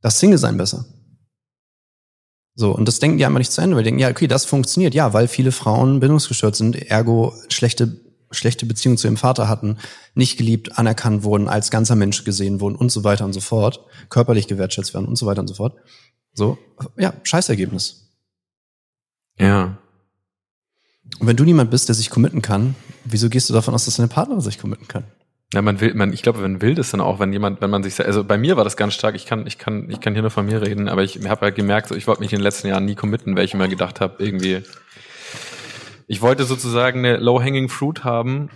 Das 0.00 0.18
Single-Sein 0.20 0.56
besser. 0.56 0.84
So, 2.54 2.72
und 2.72 2.86
das 2.86 2.98
denken 2.98 3.18
die 3.18 3.24
einfach 3.24 3.38
nicht 3.38 3.52
zu 3.52 3.60
Ende, 3.60 3.76
weil 3.76 3.84
die 3.84 3.88
denken, 3.88 4.00
ja, 4.00 4.10
okay, 4.10 4.26
das 4.26 4.44
funktioniert, 4.44 4.94
ja, 4.94 5.12
weil 5.12 5.28
viele 5.28 5.52
Frauen 5.52 6.00
bindungsgestört 6.00 6.56
sind, 6.56 6.74
ergo 6.74 7.32
schlechte 7.48 8.00
schlechte 8.30 8.66
Beziehung 8.66 8.96
zu 8.96 9.06
ihrem 9.06 9.16
Vater 9.16 9.48
hatten, 9.48 9.78
nicht 10.14 10.36
geliebt, 10.36 10.78
anerkannt 10.78 11.22
wurden, 11.22 11.48
als 11.48 11.70
ganzer 11.70 11.96
Mensch 11.96 12.24
gesehen 12.24 12.60
wurden 12.60 12.76
und 12.76 12.90
so 12.90 13.04
weiter 13.04 13.24
und 13.24 13.32
so 13.32 13.40
fort, 13.40 13.80
körperlich 14.10 14.46
gewertschätzt 14.46 14.94
werden 14.94 15.06
und 15.06 15.16
so 15.16 15.26
weiter 15.26 15.40
und 15.40 15.48
so 15.48 15.54
fort. 15.54 15.76
So, 16.34 16.58
ja, 16.96 17.14
Scheißergebnis. 17.22 18.12
Ja. 19.38 19.78
Und 21.18 21.26
wenn 21.26 21.36
du 21.36 21.44
niemand 21.44 21.70
bist, 21.70 21.88
der 21.88 21.94
sich 21.94 22.10
committen 22.10 22.42
kann, 22.42 22.74
wieso 23.04 23.30
gehst 23.30 23.48
du 23.48 23.54
davon 23.54 23.74
aus, 23.74 23.86
dass 23.86 23.96
deine 23.96 24.08
Partnerin 24.08 24.42
sich 24.42 24.58
committen 24.58 24.88
kann? 24.88 25.04
Ja, 25.54 25.62
man 25.62 25.80
will, 25.80 25.94
man, 25.94 26.12
ich 26.12 26.22
glaube, 26.22 26.40
man 26.40 26.60
will 26.60 26.74
das 26.74 26.90
dann 26.90 27.00
auch, 27.00 27.20
wenn 27.20 27.32
jemand, 27.32 27.62
wenn 27.62 27.70
man 27.70 27.82
sich, 27.82 28.04
also 28.04 28.22
bei 28.22 28.36
mir 28.36 28.58
war 28.58 28.64
das 28.64 28.76
ganz 28.76 28.92
stark. 28.92 29.14
Ich 29.14 29.24
kann, 29.24 29.46
ich 29.46 29.56
kann, 29.56 29.88
ich 29.88 30.00
kann 30.00 30.12
hier 30.12 30.20
nur 30.20 30.30
von 30.30 30.44
mir 30.44 30.60
reden, 30.60 30.88
aber 30.88 31.02
ich 31.02 31.26
habe 31.26 31.40
halt 31.40 31.54
gemerkt, 31.54 31.88
so, 31.88 31.94
ich 31.94 32.06
wollte 32.06 32.20
mich 32.20 32.32
in 32.32 32.38
den 32.38 32.42
letzten 32.42 32.68
Jahren 32.68 32.84
nie 32.84 32.94
committen, 32.94 33.34
weil 33.34 33.46
ich 33.46 33.54
immer 33.54 33.68
gedacht 33.68 34.00
habe, 34.00 34.22
irgendwie, 34.22 34.62
ich 36.06 36.20
wollte 36.20 36.44
sozusagen 36.44 36.98
eine 36.98 37.16
Low-Hanging 37.16 37.70
Fruit 37.70 38.04
haben, 38.04 38.50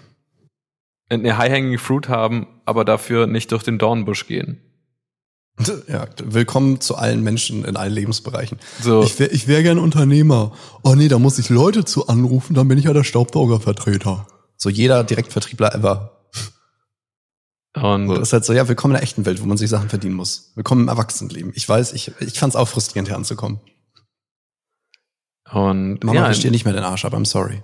eine 1.09 1.39
High-Hanging 1.39 1.79
Fruit 1.79 2.11
haben, 2.11 2.47
aber 2.67 2.85
dafür 2.85 3.27
nicht 3.27 3.53
durch 3.53 3.63
den 3.63 3.79
Dornbusch 3.79 4.27
gehen. 4.27 4.61
Ja, 5.87 6.07
willkommen 6.25 6.81
zu 6.81 6.97
allen 6.97 7.23
Menschen 7.23 7.65
in 7.67 7.77
allen 7.77 7.93
Lebensbereichen. 7.93 8.59
So. 8.81 9.03
Ich 9.03 9.19
wäre 9.19 9.31
ich 9.31 9.49
wär 9.49 9.63
gern 9.63 9.79
Unternehmer. 9.79 10.53
Oh 10.83 10.95
nee, 10.95 11.09
da 11.09 11.19
muss 11.19 11.39
ich 11.39 11.51
Leute 11.51 11.85
zu 11.85 12.09
anrufen, 12.09 12.55
dann 12.55 12.69
bin 12.69 12.79
ich 12.79 12.85
ja 12.85 12.93
der 12.95 13.05
Staubsaugervertreter. 13.05 14.27
So 14.57 14.71
jeder 14.71 15.05
Direktvertriebler 15.05 15.75
ever. 15.75 16.22
Und 17.75 18.09
so, 18.09 18.15
das 18.15 18.29
ist 18.29 18.33
halt 18.33 18.45
so, 18.45 18.53
ja, 18.53 18.69
willkommen 18.69 18.93
in 18.95 18.97
der 18.97 19.03
echten 19.03 19.25
Welt, 19.25 19.41
wo 19.41 19.47
man 19.47 19.57
sich 19.57 19.71
Sachen 19.71 19.89
verdienen 19.89 20.15
muss. 20.15 20.53
Willkommen 20.57 20.83
im 20.83 20.89
Erwachsenenleben. 20.89 21.53
Ich 21.55 21.67
weiß, 21.67 21.95
ich, 21.95 22.13
ich 22.21 22.39
fand 22.39 22.53
es 22.53 22.57
auch 22.57 22.69
frustrierend, 22.69 23.09
hier 23.09 23.17
anzukommen. 23.17 23.61
Und 25.51 26.05
Mama, 26.05 26.15
ja, 26.15 26.31
ich 26.31 26.45
nicht 26.45 26.65
mehr 26.65 26.75
den 26.75 26.85
Arsch 26.85 27.05
ab, 27.05 27.15
I'm 27.15 27.27
sorry. 27.27 27.61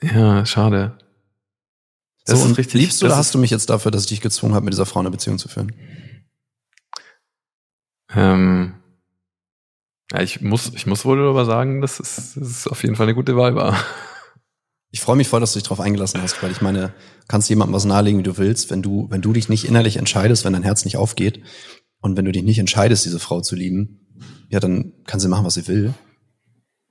Ja, 0.00 0.46
schade. 0.46 0.98
Das 2.24 2.40
so, 2.40 2.46
und 2.46 2.56
richtig, 2.56 2.80
liebst 2.80 3.02
du 3.02 3.06
oder 3.06 3.16
hast 3.16 3.34
du 3.34 3.38
mich 3.38 3.50
jetzt 3.50 3.68
dafür, 3.68 3.90
dass 3.90 4.02
ich 4.02 4.08
dich 4.08 4.20
gezwungen 4.20 4.54
habe, 4.54 4.64
mit 4.64 4.72
dieser 4.72 4.86
Frau 4.86 5.00
eine 5.00 5.10
Beziehung 5.10 5.38
zu 5.38 5.48
führen? 5.48 5.72
Ähm, 8.14 8.74
ja, 10.10 10.20
ich 10.20 10.40
muss, 10.40 10.72
ich 10.74 10.86
muss 10.86 11.04
wohl 11.04 11.18
darüber 11.18 11.44
sagen, 11.44 11.80
dass 11.80 12.00
es, 12.00 12.34
dass 12.34 12.48
es 12.48 12.68
auf 12.68 12.82
jeden 12.82 12.96
Fall 12.96 13.06
eine 13.06 13.14
gute 13.14 13.36
Wahl 13.36 13.54
war. 13.54 13.76
Ich 14.94 15.00
freue 15.00 15.16
mich 15.16 15.26
voll, 15.26 15.40
dass 15.40 15.54
du 15.54 15.58
dich 15.58 15.64
darauf 15.64 15.80
eingelassen 15.80 16.20
hast, 16.20 16.42
weil 16.42 16.52
ich 16.52 16.60
meine, 16.60 16.92
kannst 17.26 17.48
jemandem 17.48 17.74
was 17.74 17.86
nahelegen, 17.86 18.20
wie 18.20 18.24
du 18.24 18.36
willst, 18.36 18.70
wenn 18.70 18.82
du, 18.82 19.06
wenn 19.08 19.22
du 19.22 19.32
dich 19.32 19.48
nicht 19.48 19.64
innerlich 19.64 19.96
entscheidest, 19.96 20.44
wenn 20.44 20.52
dein 20.52 20.62
Herz 20.62 20.84
nicht 20.84 20.98
aufgeht 20.98 21.40
und 22.02 22.16
wenn 22.18 22.26
du 22.26 22.32
dich 22.32 22.42
nicht 22.42 22.58
entscheidest, 22.58 23.06
diese 23.06 23.18
Frau 23.18 23.40
zu 23.40 23.56
lieben, 23.56 24.06
ja, 24.50 24.60
dann 24.60 24.92
kann 25.06 25.18
sie 25.18 25.28
machen, 25.28 25.46
was 25.46 25.54
sie 25.54 25.66
will. 25.66 25.94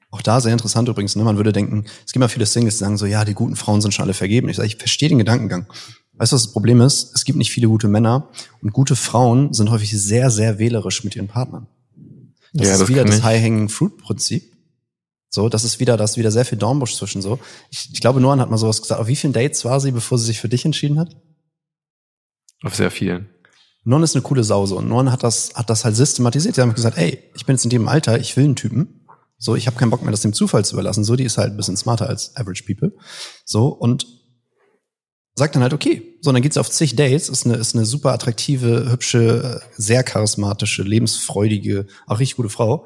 Auch 0.09 0.23
da 0.23 0.41
sehr 0.41 0.51
interessant 0.51 0.89
übrigens, 0.89 1.15
ne? 1.15 1.23
man 1.23 1.37
würde 1.37 1.53
denken, 1.53 1.85
es 2.03 2.11
gibt 2.11 2.21
mal 2.21 2.27
viele 2.27 2.47
Singles, 2.47 2.75
die 2.75 2.83
sagen 2.83 2.97
so, 2.97 3.05
ja, 3.05 3.23
die 3.23 3.35
guten 3.35 3.55
Frauen 3.55 3.81
sind 3.81 3.93
schon 3.93 4.03
alle 4.03 4.15
vergeben. 4.15 4.49
Ich 4.49 4.57
sage, 4.57 4.67
ich 4.67 4.77
verstehe 4.77 5.07
den 5.07 5.19
Gedankengang. 5.19 5.67
Weißt 6.13 6.31
du, 6.31 6.35
was 6.35 6.43
das 6.43 6.51
Problem 6.51 6.81
ist? 6.81 7.15
Es 7.15 7.23
gibt 7.23 7.37
nicht 7.37 7.51
viele 7.51 7.67
gute 7.67 7.87
Männer 7.87 8.29
und 8.63 8.73
gute 8.73 8.95
Frauen 8.95 9.53
sind 9.53 9.69
häufig 9.69 9.91
sehr, 9.91 10.31
sehr 10.31 10.57
wählerisch 10.57 11.03
mit 11.03 11.15
ihren 11.15 11.27
Partnern. 11.27 11.67
Das 12.53 12.67
ja, 12.67 12.73
ist 12.73 12.81
das 12.81 12.89
wieder 12.89 13.05
das 13.05 13.21
High-Hanging-Fruit-Prinzip. 13.21 14.50
So, 15.33 15.47
das 15.47 15.63
ist 15.63 15.79
wieder, 15.79 15.95
das 15.95 16.11
ist 16.11 16.17
wieder 16.17 16.29
sehr 16.29 16.43
viel 16.43 16.57
Dornbusch 16.57 16.95
zwischen 16.95 17.21
so. 17.21 17.39
Ich, 17.69 17.89
ich 17.93 18.01
glaube, 18.01 18.19
Noan 18.19 18.41
hat 18.41 18.49
mal 18.49 18.57
sowas 18.57 18.81
gesagt. 18.81 18.99
Auf 18.99 19.07
wie 19.07 19.15
vielen 19.15 19.31
Dates 19.31 19.63
war 19.63 19.79
sie, 19.79 19.91
bevor 19.91 20.17
sie 20.17 20.25
sich 20.25 20.41
für 20.41 20.49
dich 20.49 20.65
entschieden 20.65 20.99
hat? 20.99 21.15
Auf 22.63 22.75
sehr 22.75 22.91
vielen. 22.91 23.29
Non 23.85 24.03
ist 24.03 24.13
eine 24.13 24.23
coole 24.23 24.43
Sause 24.43 24.75
und 24.75 24.89
Non 24.89 25.09
hat 25.09 25.23
das, 25.23 25.55
hat 25.55 25.69
das 25.69 25.85
halt 25.85 25.95
systematisiert. 25.95 26.55
Sie 26.55 26.61
haben 26.61 26.73
gesagt, 26.73 26.97
ey, 26.97 27.31
ich 27.33 27.45
bin 27.45 27.55
jetzt 27.55 27.63
in 27.63 27.69
dem 27.69 27.87
Alter, 27.87 28.19
ich 28.19 28.35
will 28.35 28.43
einen 28.43 28.57
Typen. 28.57 29.07
So, 29.37 29.55
ich 29.55 29.67
habe 29.67 29.77
keinen 29.77 29.89
Bock 29.89 30.01
mehr, 30.01 30.11
das 30.11 30.21
dem 30.21 30.33
Zufall 30.33 30.65
zu 30.65 30.75
überlassen. 30.75 31.05
So, 31.05 31.15
die 31.15 31.23
ist 31.23 31.37
halt 31.37 31.53
ein 31.53 31.57
bisschen 31.57 31.77
smarter 31.77 32.09
als 32.09 32.35
average 32.35 32.63
people. 32.63 32.91
So, 33.45 33.69
und 33.69 34.05
sagt 35.33 35.55
dann 35.55 35.63
halt, 35.63 35.73
okay. 35.73 36.19
So, 36.21 36.29
und 36.29 36.35
dann 36.35 36.43
geht's 36.43 36.57
auf 36.57 36.69
zig 36.69 36.97
Dates, 36.97 37.29
ist 37.29 37.45
eine, 37.45 37.55
ist 37.55 37.73
eine 37.73 37.85
super 37.85 38.11
attraktive, 38.11 38.91
hübsche, 38.91 39.61
sehr 39.77 40.03
charismatische, 40.03 40.83
lebensfreudige, 40.83 41.87
auch 42.05 42.19
richtig 42.19 42.35
gute 42.35 42.49
Frau. 42.49 42.85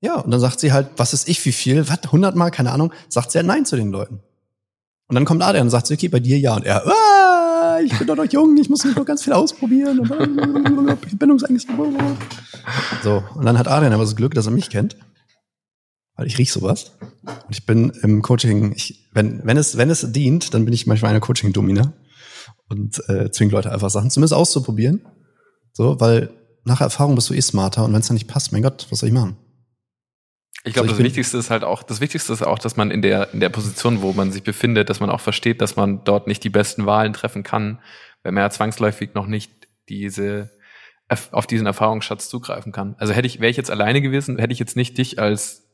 Ja, 0.00 0.18
und 0.20 0.30
dann 0.30 0.40
sagt 0.40 0.60
sie 0.60 0.72
halt, 0.72 0.88
was 0.96 1.12
ist 1.12 1.28
ich, 1.28 1.44
wie 1.44 1.52
viel, 1.52 1.88
was, 1.88 1.98
hundertmal, 2.10 2.50
keine 2.50 2.72
Ahnung, 2.72 2.92
sagt 3.08 3.32
sie 3.32 3.38
halt 3.38 3.46
Nein 3.46 3.66
zu 3.66 3.76
den 3.76 3.90
Leuten. 3.90 4.20
Und 5.08 5.14
dann 5.14 5.24
kommt 5.24 5.42
Adrian 5.42 5.66
und 5.66 5.70
sagt 5.70 5.88
sie, 5.88 5.94
okay, 5.94 6.08
bei 6.08 6.20
dir 6.20 6.38
ja. 6.38 6.54
Und 6.54 6.64
er, 6.64 6.86
ah, 6.86 7.80
ich 7.84 7.98
bin 7.98 8.06
doch 8.06 8.16
noch 8.16 8.30
jung, 8.30 8.56
ich 8.56 8.70
muss 8.70 8.84
noch 8.84 9.04
ganz 9.04 9.24
viel 9.24 9.32
ausprobieren. 9.32 9.98
Bindungsangst. 11.18 11.68
So, 13.02 13.22
und 13.34 13.44
dann 13.44 13.58
hat 13.58 13.68
Adrian 13.68 13.92
aber 13.92 14.04
das 14.04 14.16
Glück, 14.16 14.34
dass 14.34 14.46
er 14.46 14.52
mich 14.52 14.70
kennt. 14.70 14.96
Weil 16.14 16.28
ich 16.28 16.38
riech 16.38 16.52
sowas. 16.52 16.92
Und 17.24 17.50
ich 17.50 17.66
bin 17.66 17.90
im 18.02 18.22
Coaching, 18.22 18.72
ich, 18.76 19.08
wenn, 19.12 19.44
wenn, 19.44 19.56
es, 19.56 19.76
wenn 19.76 19.90
es 19.90 20.12
dient, 20.12 20.54
dann 20.54 20.64
bin 20.64 20.72
ich 20.72 20.86
manchmal 20.86 21.10
eine 21.10 21.20
Coaching-Domina 21.20 21.92
und 22.68 23.02
äh, 23.08 23.30
zwinge 23.30 23.52
Leute 23.52 23.72
einfach 23.72 23.90
Sachen 23.90 24.10
zumindest 24.10 24.34
auszuprobieren. 24.34 25.02
So, 25.72 26.00
weil 26.00 26.30
nach 26.64 26.80
Erfahrung 26.80 27.16
bist 27.16 27.28
du 27.30 27.34
eh 27.34 27.40
smarter 27.40 27.84
und 27.84 27.92
wenn 27.92 28.00
es 28.00 28.06
dann 28.06 28.14
nicht 28.14 28.28
passt, 28.28 28.52
mein 28.52 28.62
Gott, 28.62 28.86
was 28.90 29.00
soll 29.00 29.08
ich 29.08 29.14
machen? 29.14 29.36
Ich 30.64 30.74
glaube, 30.74 30.88
also 30.88 30.98
das 30.98 31.04
Wichtigste 31.04 31.38
ist 31.38 31.50
halt 31.50 31.64
auch, 31.64 31.82
das 31.82 32.00
Wichtigste 32.00 32.32
ist 32.32 32.42
auch, 32.42 32.58
dass 32.58 32.76
man 32.76 32.90
in 32.90 33.00
der, 33.00 33.32
in 33.32 33.40
der 33.40 33.48
Position, 33.48 34.02
wo 34.02 34.12
man 34.12 34.30
sich 34.30 34.42
befindet, 34.42 34.90
dass 34.90 35.00
man 35.00 35.08
auch 35.08 35.20
versteht, 35.20 35.62
dass 35.62 35.76
man 35.76 36.04
dort 36.04 36.26
nicht 36.26 36.44
die 36.44 36.50
besten 36.50 36.84
Wahlen 36.84 37.14
treffen 37.14 37.42
kann, 37.42 37.80
wenn 38.22 38.34
man 38.34 38.42
ja 38.42 38.50
zwangsläufig 38.50 39.14
noch 39.14 39.26
nicht 39.26 39.50
diese, 39.88 40.50
auf 41.32 41.46
diesen 41.46 41.66
Erfahrungsschatz 41.66 42.28
zugreifen 42.28 42.72
kann. 42.72 42.94
Also 42.98 43.14
hätte 43.14 43.26
ich, 43.26 43.40
wäre 43.40 43.50
ich 43.50 43.56
jetzt 43.56 43.70
alleine 43.70 44.02
gewesen, 44.02 44.38
hätte 44.38 44.52
ich 44.52 44.58
jetzt 44.58 44.76
nicht 44.76 44.98
dich 44.98 45.18
als 45.18 45.66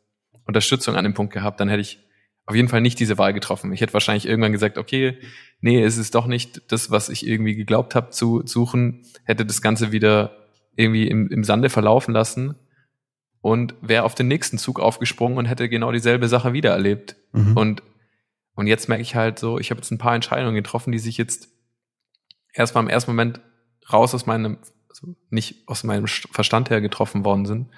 Unterstützung 0.45 0.95
an 0.95 1.04
dem 1.04 1.14
Punkt 1.14 1.33
gehabt, 1.33 1.59
dann 1.59 1.68
hätte 1.68 1.83
ich 1.83 1.99
auf 2.47 2.54
jeden 2.54 2.68
Fall 2.68 2.80
nicht 2.80 3.00
diese 3.00 3.18
Wahl 3.18 3.33
getroffen. 3.33 3.73
Ich 3.73 3.80
hätte 3.80 3.92
wahrscheinlich 3.92 4.26
irgendwann 4.26 4.52
gesagt, 4.52 4.78
okay, 4.78 5.18
nee, 5.61 5.83
es 5.83 5.99
ist 5.99 6.14
doch 6.14 6.28
nicht 6.28 6.71
das, 6.71 6.92
was 6.92 7.09
ich 7.09 7.26
irgendwie 7.26 7.56
geglaubt 7.56 7.97
habe 7.97 8.11
zu 8.11 8.42
suchen, 8.47 9.02
hätte 9.25 9.45
das 9.45 9.61
Ganze 9.61 9.90
wieder 9.90 10.47
irgendwie 10.76 11.09
im, 11.09 11.28
im 11.28 11.42
Sande 11.42 11.71
verlaufen 11.71 12.14
lassen 12.14 12.54
und 13.40 13.75
wäre 13.81 14.05
auf 14.05 14.14
den 14.14 14.28
nächsten 14.28 14.59
Zug 14.59 14.81
aufgesprungen 14.81 15.38
und 15.38 15.47
hätte 15.47 15.69
genau 15.69 15.93
dieselbe 15.93 16.28
Sache 16.28 16.52
wieder 16.52 16.71
erlebt. 16.71 17.16
Mhm. 17.33 17.57
Und, 17.57 17.83
und 18.55 18.66
jetzt 18.66 18.88
merke 18.88 19.02
ich 19.02 19.14
halt 19.14 19.38
so, 19.38 19.59
ich 19.59 19.71
habe 19.71 19.81
jetzt 19.81 19.90
ein 19.90 19.99
paar 19.99 20.14
Entscheidungen 20.14 20.55
getroffen, 20.55 20.93
die 20.93 20.99
sich 20.99 21.16
jetzt 21.16 21.49
erstmal 22.52 22.85
im 22.85 22.90
ersten 22.90 23.11
Moment 23.11 23.40
raus 23.93 24.14
aus 24.14 24.26
meinem, 24.26 24.59
also 24.88 25.14
nicht 25.31 25.69
aus 25.69 25.85
meinem 25.85 26.07
Verstand 26.07 26.71
her 26.71 26.81
getroffen 26.81 27.25
worden 27.25 27.47
sind. 27.47 27.69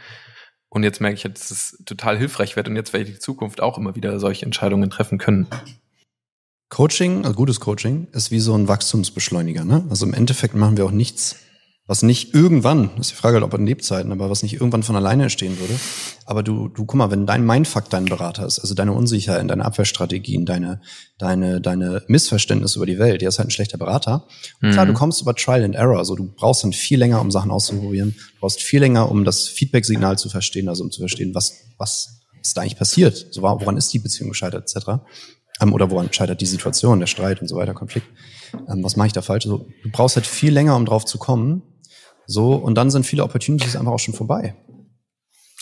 Und 0.71 0.83
jetzt 0.83 1.01
merke 1.01 1.17
ich, 1.17 1.23
dass 1.23 1.51
es 1.51 1.83
total 1.87 2.19
hilfreich 2.19 2.57
wird 2.57 2.69
und 2.69 2.77
jetzt 2.77 2.93
werde 2.93 3.09
ich 3.09 3.17
in 3.17 3.21
Zukunft 3.21 3.61
auch 3.61 3.79
immer 3.79 3.97
wieder 3.97 4.19
solche 4.21 4.45
Entscheidungen 4.45 4.91
treffen 4.91 5.19
können. 5.19 5.47
Coaching, 6.69 7.25
also 7.25 7.35
gutes 7.35 7.61
Coaching, 7.61 8.09
ist 8.13 8.31
wie 8.31 8.41
so 8.41 8.55
ein 8.55 8.69
Wachstumsbeschleuniger. 8.69 9.65
Ne? 9.65 9.87
Also 9.89 10.05
im 10.05 10.13
Endeffekt 10.13 10.55
machen 10.55 10.77
wir 10.77 10.85
auch 10.85 10.91
nichts 10.91 11.37
was 11.89 12.03
nicht 12.03 12.35
irgendwann, 12.35 12.91
das 12.97 13.07
ist 13.07 13.13
die 13.13 13.17
Frage, 13.17 13.37
halt, 13.37 13.45
ob 13.45 13.55
in 13.55 13.67
Lebzeiten, 13.67 14.13
aber 14.13 14.29
was 14.29 14.43
nicht 14.43 14.53
irgendwann 14.53 14.83
von 14.83 14.95
alleine 14.95 15.25
entstehen 15.25 15.59
würde. 15.59 15.73
Aber 16.27 16.43
du, 16.43 16.69
du, 16.69 16.85
guck 16.85 16.97
mal, 16.97 17.11
wenn 17.11 17.25
dein 17.25 17.47
Mindfuck 17.47 17.89
dein 17.89 18.05
Berater 18.05 18.45
ist, 18.47 18.59
also 18.59 18.75
deine 18.75 18.93
Unsicherheit, 18.93 19.49
deine 19.49 19.65
Abwehrstrategien, 19.65 20.45
deine, 20.45 20.83
deine, 21.17 21.63
deine 21.63 22.03
Missverständnisse 22.07 22.79
über 22.79 22.85
die 22.85 22.99
Welt, 22.99 23.23
der 23.23 23.31
ist 23.31 23.39
halt 23.39 23.49
ein 23.49 23.53
schlechter 23.53 23.79
Berater. 23.79 24.27
Und 24.61 24.73
klar, 24.73 24.85
du 24.85 24.93
mhm. 24.93 24.97
kommst 24.97 25.23
über 25.23 25.35
Trial 25.35 25.65
and 25.65 25.75
Error, 25.75 25.97
also 25.97 26.15
du 26.15 26.31
brauchst 26.37 26.63
dann 26.63 26.75
viel 26.75 26.99
länger, 26.99 27.23
um 27.23 27.31
Sachen 27.31 27.51
auszuprobieren, 27.51 28.15
du 28.35 28.41
brauchst 28.41 28.61
viel 28.61 28.81
länger, 28.81 29.11
um 29.11 29.25
das 29.25 29.49
Feedback-Signal 29.49 30.19
zu 30.19 30.29
verstehen, 30.29 30.69
also 30.69 30.85
um 30.85 30.91
zu 30.91 31.01
verstehen, 31.01 31.35
was, 31.35 31.55
was 31.79 32.21
ist 32.43 32.55
da 32.55 32.61
eigentlich 32.61 32.77
passiert, 32.77 33.29
so 33.31 33.41
woran 33.41 33.79
ist 33.79 33.91
die 33.95 33.99
Beziehung 33.99 34.29
gescheitert, 34.29 34.71
etc. 34.71 35.01
Ähm, 35.61 35.73
oder 35.73 35.91
woran 35.91 36.13
scheitert 36.13 36.41
die 36.41 36.47
Situation, 36.47 37.01
der 37.01 37.07
Streit 37.07 37.41
und 37.41 37.49
so 37.49 37.57
weiter, 37.57 37.75
Konflikt. 37.75 38.07
Ähm, 38.69 38.83
was 38.83 38.97
mache 38.97 39.09
ich 39.09 39.13
da 39.13 39.23
falsch? 39.23 39.47
Also, 39.47 39.67
du 39.83 39.91
brauchst 39.91 40.17
halt 40.17 40.27
viel 40.27 40.53
länger, 40.53 40.77
um 40.77 40.85
drauf 40.85 41.05
zu 41.05 41.19
kommen. 41.19 41.63
So, 42.29 42.55
und 42.55 42.75
dann 42.75 42.91
sind 42.91 43.07
viele 43.07 43.25
Opportunities 43.25 43.75
einfach 43.75 43.93
auch 43.93 43.99
schon 43.99 44.13
vorbei. 44.13 44.55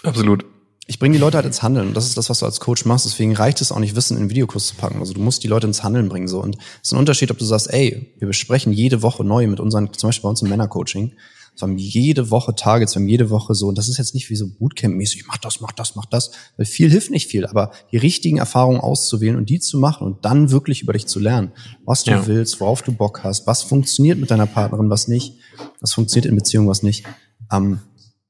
Absolut. 0.03 0.45
Ich 0.89 0.99
bringe 0.99 1.15
die 1.15 1.21
Leute 1.21 1.37
halt 1.37 1.47
ins 1.47 1.63
Handeln. 1.63 1.95
Das 1.95 2.07
ist 2.07 2.17
das, 2.17 2.29
was 2.29 2.41
du 2.41 2.45
als 2.45 2.59
Coach 2.59 2.85
machst. 2.85 3.07
Deswegen 3.07 3.35
reicht 3.35 3.61
es 3.61 3.71
auch 3.71 3.79
nicht, 3.79 3.95
Wissen 3.95 4.17
in 4.17 4.25
einen 4.25 4.31
Videokurs 4.31 4.67
zu 4.67 4.75
packen. 4.75 4.99
Also 4.99 5.15
du 5.15 5.21
musst 5.21 5.45
die 5.45 5.49
Leute 5.49 5.69
ins 5.69 5.85
Handeln 5.85 6.09
bringen. 6.09 6.27
So. 6.27 6.43
Und 6.43 6.57
es 6.57 6.89
ist 6.89 6.93
ein 6.93 6.99
Unterschied, 6.99 7.31
ob 7.31 7.39
du 7.39 7.45
sagst, 7.45 7.73
ey, 7.73 8.13
wir 8.19 8.27
besprechen 8.27 8.73
jede 8.73 9.03
Woche 9.03 9.25
neu 9.25 9.47
mit 9.47 9.61
unseren, 9.61 9.93
zum 9.93 10.09
Beispiel 10.09 10.25
bei 10.25 10.29
uns 10.29 10.43
im 10.43 10.49
Männercoaching. 10.49 11.13
Wir 11.57 11.69
haben 11.69 11.79
jede 11.79 12.31
Woche 12.31 12.55
Targets, 12.55 12.95
wir 12.95 13.01
haben 13.01 13.09
jede 13.09 13.31
Woche 13.31 13.55
so, 13.55 13.69
und 13.69 13.79
das 13.79 13.89
ist 13.89 13.99
jetzt 13.99 14.15
nicht 14.15 14.29
wie 14.31 14.37
so 14.37 14.47
Bootcamp-mäßig, 14.47 15.25
mach 15.27 15.39
das, 15.39 15.61
mach 15.61 15.73
das, 15.73 15.97
mach 15.97 16.07
das, 16.07 16.31
weil 16.57 16.67
viel 16.67 16.91
hilft 16.91 17.11
nicht 17.11 17.29
viel, 17.29 17.47
aber 17.47 17.73
die 17.93 17.97
richtigen 17.97 18.39
Erfahrungen 18.39 18.81
auszuwählen 18.81 19.37
und 19.37 19.49
die 19.49 19.59
zu 19.59 19.79
machen 19.79 20.07
und 20.07 20.25
dann 20.25 20.51
wirklich 20.51 20.83
über 20.83 20.93
dich 20.93 21.07
zu 21.07 21.19
lernen, 21.19 21.53
was 21.85 22.05
du 22.05 22.13
ja. 22.13 22.27
willst, 22.27 22.61
worauf 22.61 22.83
du 22.83 22.93
Bock 22.93 23.25
hast, 23.25 23.47
was 23.47 23.63
funktioniert 23.63 24.19
mit 24.19 24.31
deiner 24.31 24.47
Partnerin, 24.47 24.91
was 24.91 25.09
nicht, 25.09 25.35
was 25.81 25.95
funktioniert 25.95 26.27
in 26.27 26.37
Beziehungen, 26.37 26.69
was 26.69 26.83
nicht. 26.83 27.05
Ähm, 27.53 27.81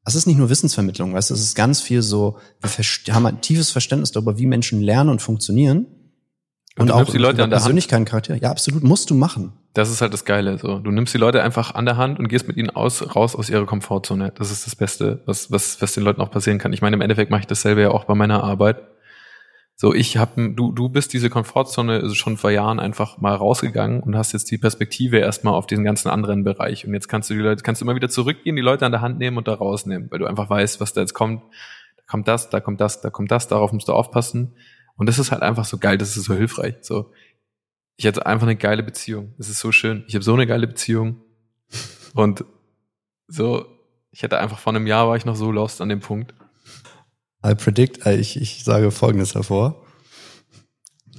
das 0.05 0.15
ist 0.15 0.27
nicht 0.27 0.37
nur 0.37 0.49
Wissensvermittlung, 0.49 1.13
weißt 1.15 1.31
du, 1.31 1.35
es 1.35 1.41
ist 1.41 1.57
ganz 1.57 1.81
viel 1.81 2.03
so, 2.03 2.39
wir 2.61 3.15
haben 3.15 3.27
ein 3.27 3.41
tiefes 3.41 3.71
Verständnis 3.71 4.13
darüber, 4.13 4.39
wie 4.39 4.47
Menschen 4.47 4.81
lernen 4.81 5.11
und 5.11 5.21
funktionieren 5.21 5.87
und, 6.79 6.91
und 6.91 6.93
auch 6.93 7.11
die 7.11 7.19
Leute 7.19 7.43
an 7.43 7.51
der 7.51 7.57
Persönlichkeit, 7.57 8.05
Charakter. 8.07 8.37
Ja, 8.37 8.51
absolut, 8.51 8.85
musst 8.85 9.09
du 9.11 9.15
machen. 9.15 9.53
Das 9.77 9.91
ist 9.91 10.01
halt 10.01 10.15
das 10.15 10.25
Geile. 10.25 10.57
So, 10.57 10.79
du 10.79 10.91
nimmst 10.91 11.13
die 11.13 11.19
Leute 11.19 11.43
einfach 11.43 11.75
an 11.75 11.85
der 11.85 11.99
Hand 11.99 12.19
und 12.19 12.29
gehst 12.29 12.49
mit 12.49 12.57
ihnen 12.57 12.71
aus, 12.71 13.15
raus 13.15 13.37
aus 13.37 13.51
ihrer 13.51 13.67
Komfortzone. 13.67 14.33
Das 14.35 14.51
ist 14.51 14.65
das 14.65 14.75
Beste, 14.75 15.21
was, 15.27 15.53
was, 15.53 15.83
was 15.83 15.93
den 15.93 16.03
Leuten 16.03 16.23
auch 16.23 16.31
passieren 16.31 16.59
kann. 16.59 16.73
Ich 16.73 16.81
meine, 16.81 16.97
im 16.97 17.03
Endeffekt 17.03 17.31
mache 17.31 17.41
ich 17.41 17.47
dasselbe 17.47 17.83
ja 17.83 17.91
auch 17.91 18.05
bei 18.05 18.15
meiner 18.15 18.43
Arbeit. 18.43 18.79
So, 19.75 19.93
ich 19.93 20.17
habe, 20.17 20.55
du, 20.55 20.73
du 20.73 20.89
bist 20.89 21.13
diese 21.13 21.29
Komfortzone 21.29 22.15
schon 22.15 22.39
vor 22.39 22.51
Jahren 22.51 22.81
einfach 22.81 23.19
mal 23.19 23.35
rausgegangen 23.35 24.01
und 24.01 24.17
hast 24.17 24.33
jetzt 24.33 24.51
die 24.51 24.57
Perspektive 24.57 25.19
erstmal 25.19 25.53
auf 25.53 25.67
diesen 25.67 25.85
ganzen 25.85 26.09
anderen 26.09 26.43
Bereich. 26.43 26.87
Und 26.87 26.95
jetzt 26.95 27.09
kannst 27.09 27.29
du 27.29 27.35
die 27.35 27.41
Leute, 27.41 27.63
kannst 27.63 27.83
du 27.83 27.85
immer 27.85 27.95
wieder 27.95 28.09
zurückgehen, 28.09 28.57
die 28.57 28.63
Leute 28.63 28.87
an 28.87 28.93
der 28.93 29.03
Hand 29.03 29.19
nehmen 29.19 29.37
und 29.37 29.47
da 29.47 29.53
rausnehmen, 29.53 30.11
weil 30.11 30.21
du 30.21 30.25
einfach 30.25 30.49
weißt, 30.49 30.81
was 30.81 30.95
da 30.95 31.03
jetzt 31.03 31.13
kommt. 31.13 31.43
Da 31.99 32.03
kommt 32.09 32.29
das, 32.29 32.49
da 32.49 32.61
kommt 32.61 32.81
das, 32.81 33.03
da 33.03 33.11
kommt 33.11 33.31
das, 33.31 33.47
darauf 33.49 33.73
musst 33.73 33.89
du 33.89 33.93
aufpassen. 33.93 34.55
Und 34.97 35.07
das 35.07 35.19
ist 35.19 35.33
halt 35.33 35.43
einfach 35.43 35.67
so 35.67 35.77
geil, 35.77 35.99
das 35.99 36.17
ist 36.17 36.25
so 36.25 36.33
hilfreich. 36.33 36.77
So, 36.81 37.13
ich 37.97 38.07
hatte 38.07 38.27
einfach 38.27 38.47
eine 38.47 38.57
geile 38.57 38.83
Beziehung. 38.83 39.35
Es 39.39 39.49
ist 39.49 39.61
so 39.61 39.73
schön. 39.73 40.05
Ich 40.07 40.15
habe 40.15 40.25
so 40.25 40.35
eine 40.35 40.47
geile 40.47 40.67
Beziehung. 40.67 41.23
Und 42.15 42.45
so, 43.29 43.67
ich 44.11 44.23
hätte 44.23 44.39
einfach 44.39 44.59
vor 44.59 44.75
einem 44.75 44.87
Jahr 44.87 45.09
war 45.09 45.17
ich 45.17 45.25
noch 45.25 45.37
so 45.37 45.51
lost 45.51 45.81
an 45.81 45.89
dem 45.89 46.01
Punkt. 46.01 46.35
I 47.45 47.55
predict, 47.55 48.07
äh, 48.07 48.17
ich, 48.17 48.41
ich 48.41 48.65
sage 48.65 48.91
folgendes 48.91 49.35
hervor. 49.35 49.87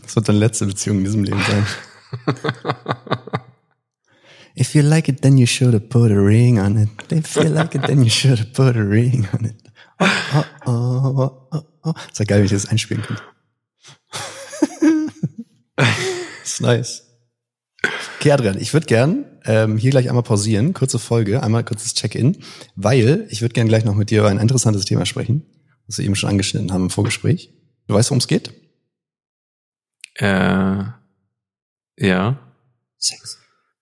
Das 0.02 0.16
wird 0.16 0.30
deine 0.30 0.40
letzte 0.40 0.66
Beziehung 0.66 1.00
in 1.00 1.04
diesem 1.04 1.24
Leben 1.24 1.42
sein. 1.42 1.66
If 4.60 4.74
you 4.74 4.82
like 4.82 5.08
it, 5.08 5.22
then 5.22 5.38
you 5.38 5.46
should 5.46 5.74
have 5.74 5.88
put 5.90 6.12
a 6.12 6.16
ring 6.16 6.60
on 6.60 6.78
it. 6.78 6.90
If 7.12 7.36
you 7.36 7.44
like 7.44 7.76
it, 7.76 7.84
then 7.84 8.02
you 8.02 8.10
should 8.10 8.40
have 8.40 8.54
put 8.54 8.76
a 8.76 8.82
ring 8.82 9.28
on 9.34 9.46
it. 9.46 9.56
Oh, 10.00 10.08
oh, 10.66 10.72
oh, 10.72 11.18
oh, 11.18 11.48
oh. 11.52 11.64
oh. 11.84 11.94
Ist 12.10 12.20
ja 12.20 12.26
geil, 12.26 12.40
wenn 12.40 12.46
ich 12.46 12.52
das 12.52 12.68
einspielen 12.68 13.04
könnte 13.04 13.22
ist 16.58 16.62
nice. 16.62 17.04
Okay, 18.20 18.32
Adrian, 18.32 18.60
ich 18.60 18.74
würde 18.74 18.88
gern 18.88 19.26
ähm, 19.46 19.78
hier 19.78 19.92
gleich 19.92 20.10
einmal 20.10 20.24
pausieren, 20.24 20.74
kurze 20.74 20.98
Folge, 20.98 21.44
einmal 21.44 21.64
kurzes 21.64 21.94
Check-in, 21.94 22.38
weil 22.76 23.28
ich 23.30 23.42
würde 23.42 23.54
gern 23.54 23.68
gleich 23.68 23.86
noch 23.86 23.94
mit 23.94 24.10
dir 24.10 24.22
über 24.22 24.30
ein 24.30 24.40
interessantes 24.40 24.86
Thema 24.86 25.06
sprechen, 25.06 25.46
was 25.86 26.00
wir 26.00 26.06
eben 26.06 26.16
schon 26.16 26.30
angeschnitten 26.30 26.74
haben 26.74 26.86
im 26.86 26.90
Vorgespräch. 26.90 27.54
Du 27.88 27.94
weißt, 27.94 28.10
worum 28.10 28.18
es 28.18 28.28
geht? 28.28 28.52
Äh, 30.16 30.84
ja. 32.00 32.40
Sex. 32.98 33.38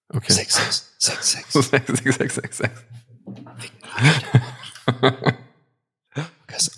Okay. 0.10 0.34
Sex, 0.34 0.56
Sex, 0.56 0.96
Sex, 1.00 1.32
Sex. 1.32 1.54
Sex, 1.70 1.88
Sex, 1.88 2.18
Sex, 2.18 2.36
Sex, 2.36 2.58
Sex. 2.58 2.72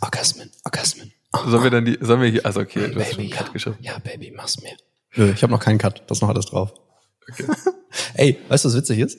Orgasmen, 0.02 0.52
Orgasmen. 0.64 1.12
Sollen 1.46 1.64
wir 1.64 1.72
dann 1.72 1.86
die, 1.86 1.98
sollen 2.00 2.22
wir 2.22 2.30
hier, 2.30 2.46
also 2.46 2.62
okay, 2.62 2.88
du 2.88 3.00
Baby, 3.00 3.34
hast 3.36 3.60
schon 3.60 3.76
ja, 3.82 3.94
ja, 3.94 4.00
Baby, 4.00 4.32
mach's 4.32 4.62
mir. 4.62 4.78
Nö, 5.18 5.32
ich 5.32 5.44
habe 5.44 5.52
noch 5.52 5.60
keinen 5.60 5.80
Cut. 5.80 6.04
Das 6.08 6.20
ist 6.20 6.22
noch 6.22 6.30
alles 6.30 6.46
drauf. 6.46 6.74
Okay. 7.32 7.46
Ey, 8.14 8.38
weißt 8.48 8.64
du, 8.64 8.70
was 8.70 8.76
witzig 8.76 9.00
ist? 9.00 9.18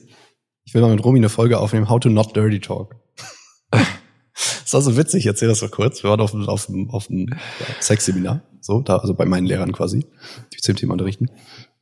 Ich 0.65 0.75
will 0.75 0.83
mal 0.83 0.95
mit 0.95 1.05
Romy 1.05 1.19
eine 1.19 1.29
Folge 1.29 1.59
aufnehmen, 1.59 1.89
How 1.89 1.99
to 1.99 2.09
Not 2.09 2.37
Dirty 2.37 2.61
Talk. 2.61 2.95
das 3.73 4.73
war 4.73 4.81
so 4.81 4.97
witzig, 4.97 5.21
ich 5.21 5.27
erzähle 5.27 5.51
das 5.51 5.59
so 5.59 5.69
kurz. 5.69 6.03
Wir 6.03 6.11
waren 6.11 6.21
auf, 6.21 6.35
auf, 6.35 6.69
auf 6.91 7.11
einem 7.11 7.35
Sexseminar, 7.81 8.43
so, 8.61 8.81
da, 8.81 8.99
also 8.99 9.15
bei 9.15 9.25
meinen 9.25 9.47
Lehrern 9.47 9.73
quasi, 9.73 10.07
die 10.53 10.59
zum 10.59 10.77
Thema 10.77 10.93
unterrichten. 10.93 11.31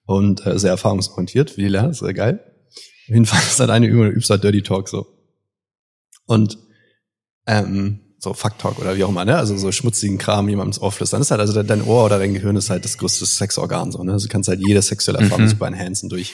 Und 0.04 0.46
äh, 0.46 0.58
sehr 0.58 0.70
erfahrungsorientiert, 0.70 1.56
wie 1.56 1.62
die 1.62 1.68
Lehrer, 1.68 1.92
sehr 1.92 2.14
geil. 2.14 2.40
Auf 2.68 3.14
jeden 3.14 3.26
Fall 3.26 3.40
ist 3.40 3.60
halt 3.60 3.70
eine 3.70 3.86
Übung, 3.86 4.06
übst 4.06 4.30
halt 4.30 4.44
Dirty 4.44 4.62
Talk 4.62 4.88
so. 4.88 5.06
Und 6.26 6.58
ähm, 7.46 8.05
so 8.18 8.32
Fuck 8.32 8.58
Talk 8.58 8.78
oder 8.78 8.96
wie 8.96 9.04
auch 9.04 9.10
immer, 9.10 9.24
ne? 9.24 9.36
Also 9.36 9.56
so 9.56 9.70
schmutzigen 9.72 10.18
Kram 10.18 10.48
jemandem 10.48 10.70
ins 10.70 10.80
Ohr 10.80 10.92
flüstern. 10.92 11.20
Das 11.20 11.28
ist 11.28 11.30
halt, 11.30 11.40
also 11.40 11.62
dein 11.62 11.82
Ohr 11.82 12.04
oder 12.04 12.18
dein 12.18 12.34
Gehirn 12.34 12.56
ist 12.56 12.70
halt 12.70 12.84
das 12.84 12.98
größte 12.98 13.26
Sexorgan 13.26 13.92
so, 13.92 14.02
ne? 14.02 14.12
Also 14.12 14.26
du 14.26 14.32
kannst 14.32 14.48
halt 14.48 14.60
jede 14.66 14.82
sexuelle 14.82 15.18
Erfahrung 15.18 15.44
mhm. 15.44 15.50
super 15.50 15.66
enhancen 15.66 16.08
durch, 16.08 16.32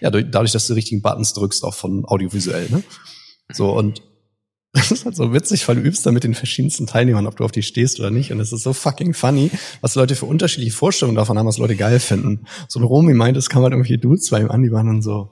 ja, 0.00 0.10
durch, 0.10 0.26
dadurch, 0.30 0.52
dass 0.52 0.66
du 0.66 0.74
die 0.74 0.78
richtigen 0.78 1.02
Buttons 1.02 1.32
drückst, 1.34 1.64
auch 1.64 1.74
von 1.74 2.04
audiovisuell, 2.04 2.68
ne? 2.70 2.82
So, 3.52 3.70
und 3.70 4.02
das 4.72 4.90
ist 4.90 5.04
halt 5.04 5.14
so 5.14 5.34
witzig, 5.34 5.68
weil 5.68 5.76
du 5.76 5.82
übst 5.82 6.06
da 6.06 6.12
mit 6.12 6.24
den 6.24 6.34
verschiedensten 6.34 6.86
Teilnehmern, 6.86 7.26
ob 7.26 7.36
du 7.36 7.44
auf 7.44 7.52
die 7.52 7.62
stehst 7.62 8.00
oder 8.00 8.10
nicht. 8.10 8.32
Und 8.32 8.40
es 8.40 8.52
ist 8.52 8.62
so 8.62 8.72
fucking 8.72 9.12
funny, 9.12 9.50
was 9.82 9.94
Leute 9.96 10.16
für 10.16 10.24
unterschiedliche 10.24 10.74
Vorstellungen 10.74 11.16
davon 11.16 11.38
haben, 11.38 11.46
was 11.46 11.58
Leute 11.58 11.76
geil 11.76 12.00
finden. 12.00 12.46
So 12.68 12.80
ein 12.80 12.84
Romy 12.84 13.12
meint, 13.12 13.36
es 13.36 13.50
kam 13.50 13.62
halt 13.62 13.74
irgendwie 13.74 13.98
Dudes 13.98 14.30
bei 14.30 14.40
ihm 14.40 14.50
an, 14.50 14.62
die 14.62 14.72
waren 14.72 14.86
dann 14.86 15.02
so. 15.02 15.30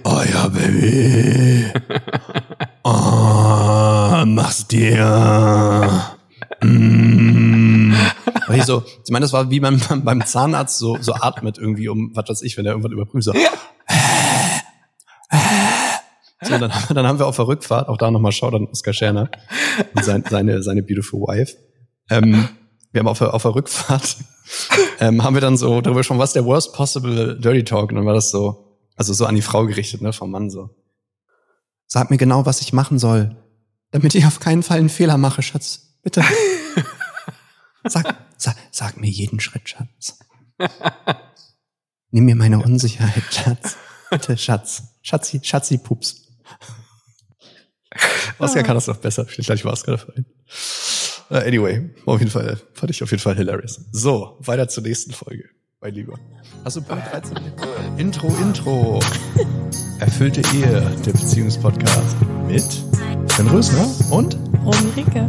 oh 0.04 0.22
ja, 0.32 0.48
Baby. 0.48 1.66
Oh, 2.84 4.24
mach's 4.26 4.66
dir. 4.66 6.16
Mm. 6.62 7.92
Weil 8.46 8.58
ich 8.58 8.64
so, 8.64 8.82
ich 9.04 9.10
meine, 9.10 9.24
das 9.24 9.32
war 9.32 9.50
wie 9.50 9.60
beim, 9.60 9.80
beim 10.04 10.24
Zahnarzt 10.24 10.78
so, 10.78 10.96
so 11.00 11.14
atmet 11.14 11.58
irgendwie 11.58 11.88
um, 11.88 12.12
was 12.14 12.28
weiß 12.28 12.42
ich, 12.42 12.56
wenn 12.56 12.66
er 12.66 12.72
irgendwann 12.72 12.92
überprüft, 12.92 13.24
so. 13.24 13.32
So, 16.42 16.58
dann, 16.58 16.74
haben 16.74 16.84
wir, 16.88 16.94
dann 16.94 17.06
haben 17.06 17.18
wir 17.18 17.26
auf 17.26 17.36
der 17.36 17.46
Rückfahrt, 17.46 17.88
auch 17.88 17.96
da 17.96 18.10
nochmal 18.10 18.32
Shoutout 18.32 18.56
an 18.56 18.66
Oskar 18.66 18.94
Scherner 18.94 19.30
und 19.94 20.04
sein, 20.04 20.24
seine, 20.28 20.62
seine 20.62 20.82
beautiful 20.82 21.20
wife. 21.20 21.56
Ähm, 22.08 22.48
wir 22.92 23.00
haben 23.00 23.08
auf 23.08 23.18
der, 23.18 23.34
auf 23.34 23.42
der 23.42 23.54
Rückfahrt, 23.54 24.16
ähm, 25.00 25.22
haben 25.22 25.34
wir 25.34 25.40
dann 25.40 25.56
so 25.56 25.80
darüber 25.80 26.02
schon, 26.02 26.18
was 26.18 26.32
der 26.32 26.44
worst 26.44 26.74
possible 26.74 27.38
Dirty 27.38 27.62
Talk? 27.62 27.90
Und 27.90 27.96
dann 27.96 28.06
war 28.06 28.14
das 28.14 28.30
so, 28.30 28.69
also 29.00 29.14
so 29.14 29.24
an 29.24 29.34
die 29.34 29.40
Frau 29.40 29.64
gerichtet, 29.64 30.02
ne, 30.02 30.12
vom 30.12 30.30
Mann 30.30 30.50
so. 30.50 30.68
Sag 31.86 32.10
mir 32.10 32.18
genau, 32.18 32.44
was 32.44 32.60
ich 32.60 32.74
machen 32.74 32.98
soll, 32.98 33.34
damit 33.92 34.14
ich 34.14 34.26
auf 34.26 34.40
keinen 34.40 34.62
Fall 34.62 34.76
einen 34.76 34.90
Fehler 34.90 35.16
mache, 35.16 35.40
Schatz. 35.40 35.96
Bitte. 36.02 36.22
Sag, 37.88 38.14
sag, 38.36 38.56
sag 38.70 38.98
mir 38.98 39.08
jeden 39.08 39.40
Schritt, 39.40 39.70
Schatz. 39.70 40.18
Nimm 42.10 42.26
mir 42.26 42.34
meine 42.34 42.58
Unsicherheit, 42.62 43.22
Schatz. 43.30 43.78
Bitte, 44.10 44.36
Schatz. 44.36 44.82
Schatzi, 45.00 45.40
Schatzi, 45.42 45.78
Pups. 45.78 46.28
Oscar 48.38 48.62
kann 48.64 48.74
das 48.74 48.86
noch 48.86 48.98
besser. 48.98 49.24
Vielleicht 49.24 49.64
war 49.64 49.72
Oscar 49.72 49.92
dafür 49.92 50.14
ein. 50.14 50.26
Uh, 51.30 51.36
anyway, 51.36 51.88
auf 52.04 52.18
jeden 52.18 52.30
Fall, 52.30 52.60
fand 52.74 52.90
ich 52.90 53.02
auf 53.02 53.10
jeden 53.12 53.22
Fall 53.22 53.36
hilarious. 53.36 53.80
So, 53.92 54.36
weiter 54.40 54.68
zur 54.68 54.82
nächsten 54.82 55.12
Folge, 55.12 55.48
mein 55.82 55.94
Lieber. 55.94 56.14
Hast 56.64 56.76
du 56.76 56.82
Punkt 56.82 57.04
13? 57.10 57.38
Intro, 57.96 58.28
Intro. 58.42 59.00
Erfüllte 59.98 60.42
Ehe, 60.54 60.82
der 61.06 61.12
Beziehungspodcast 61.12 62.16
mit 62.46 62.62
Sven 63.30 63.48
Rösner 63.48 63.88
und 64.10 64.36
Ron 64.62 64.92
Ricke. 64.94 65.28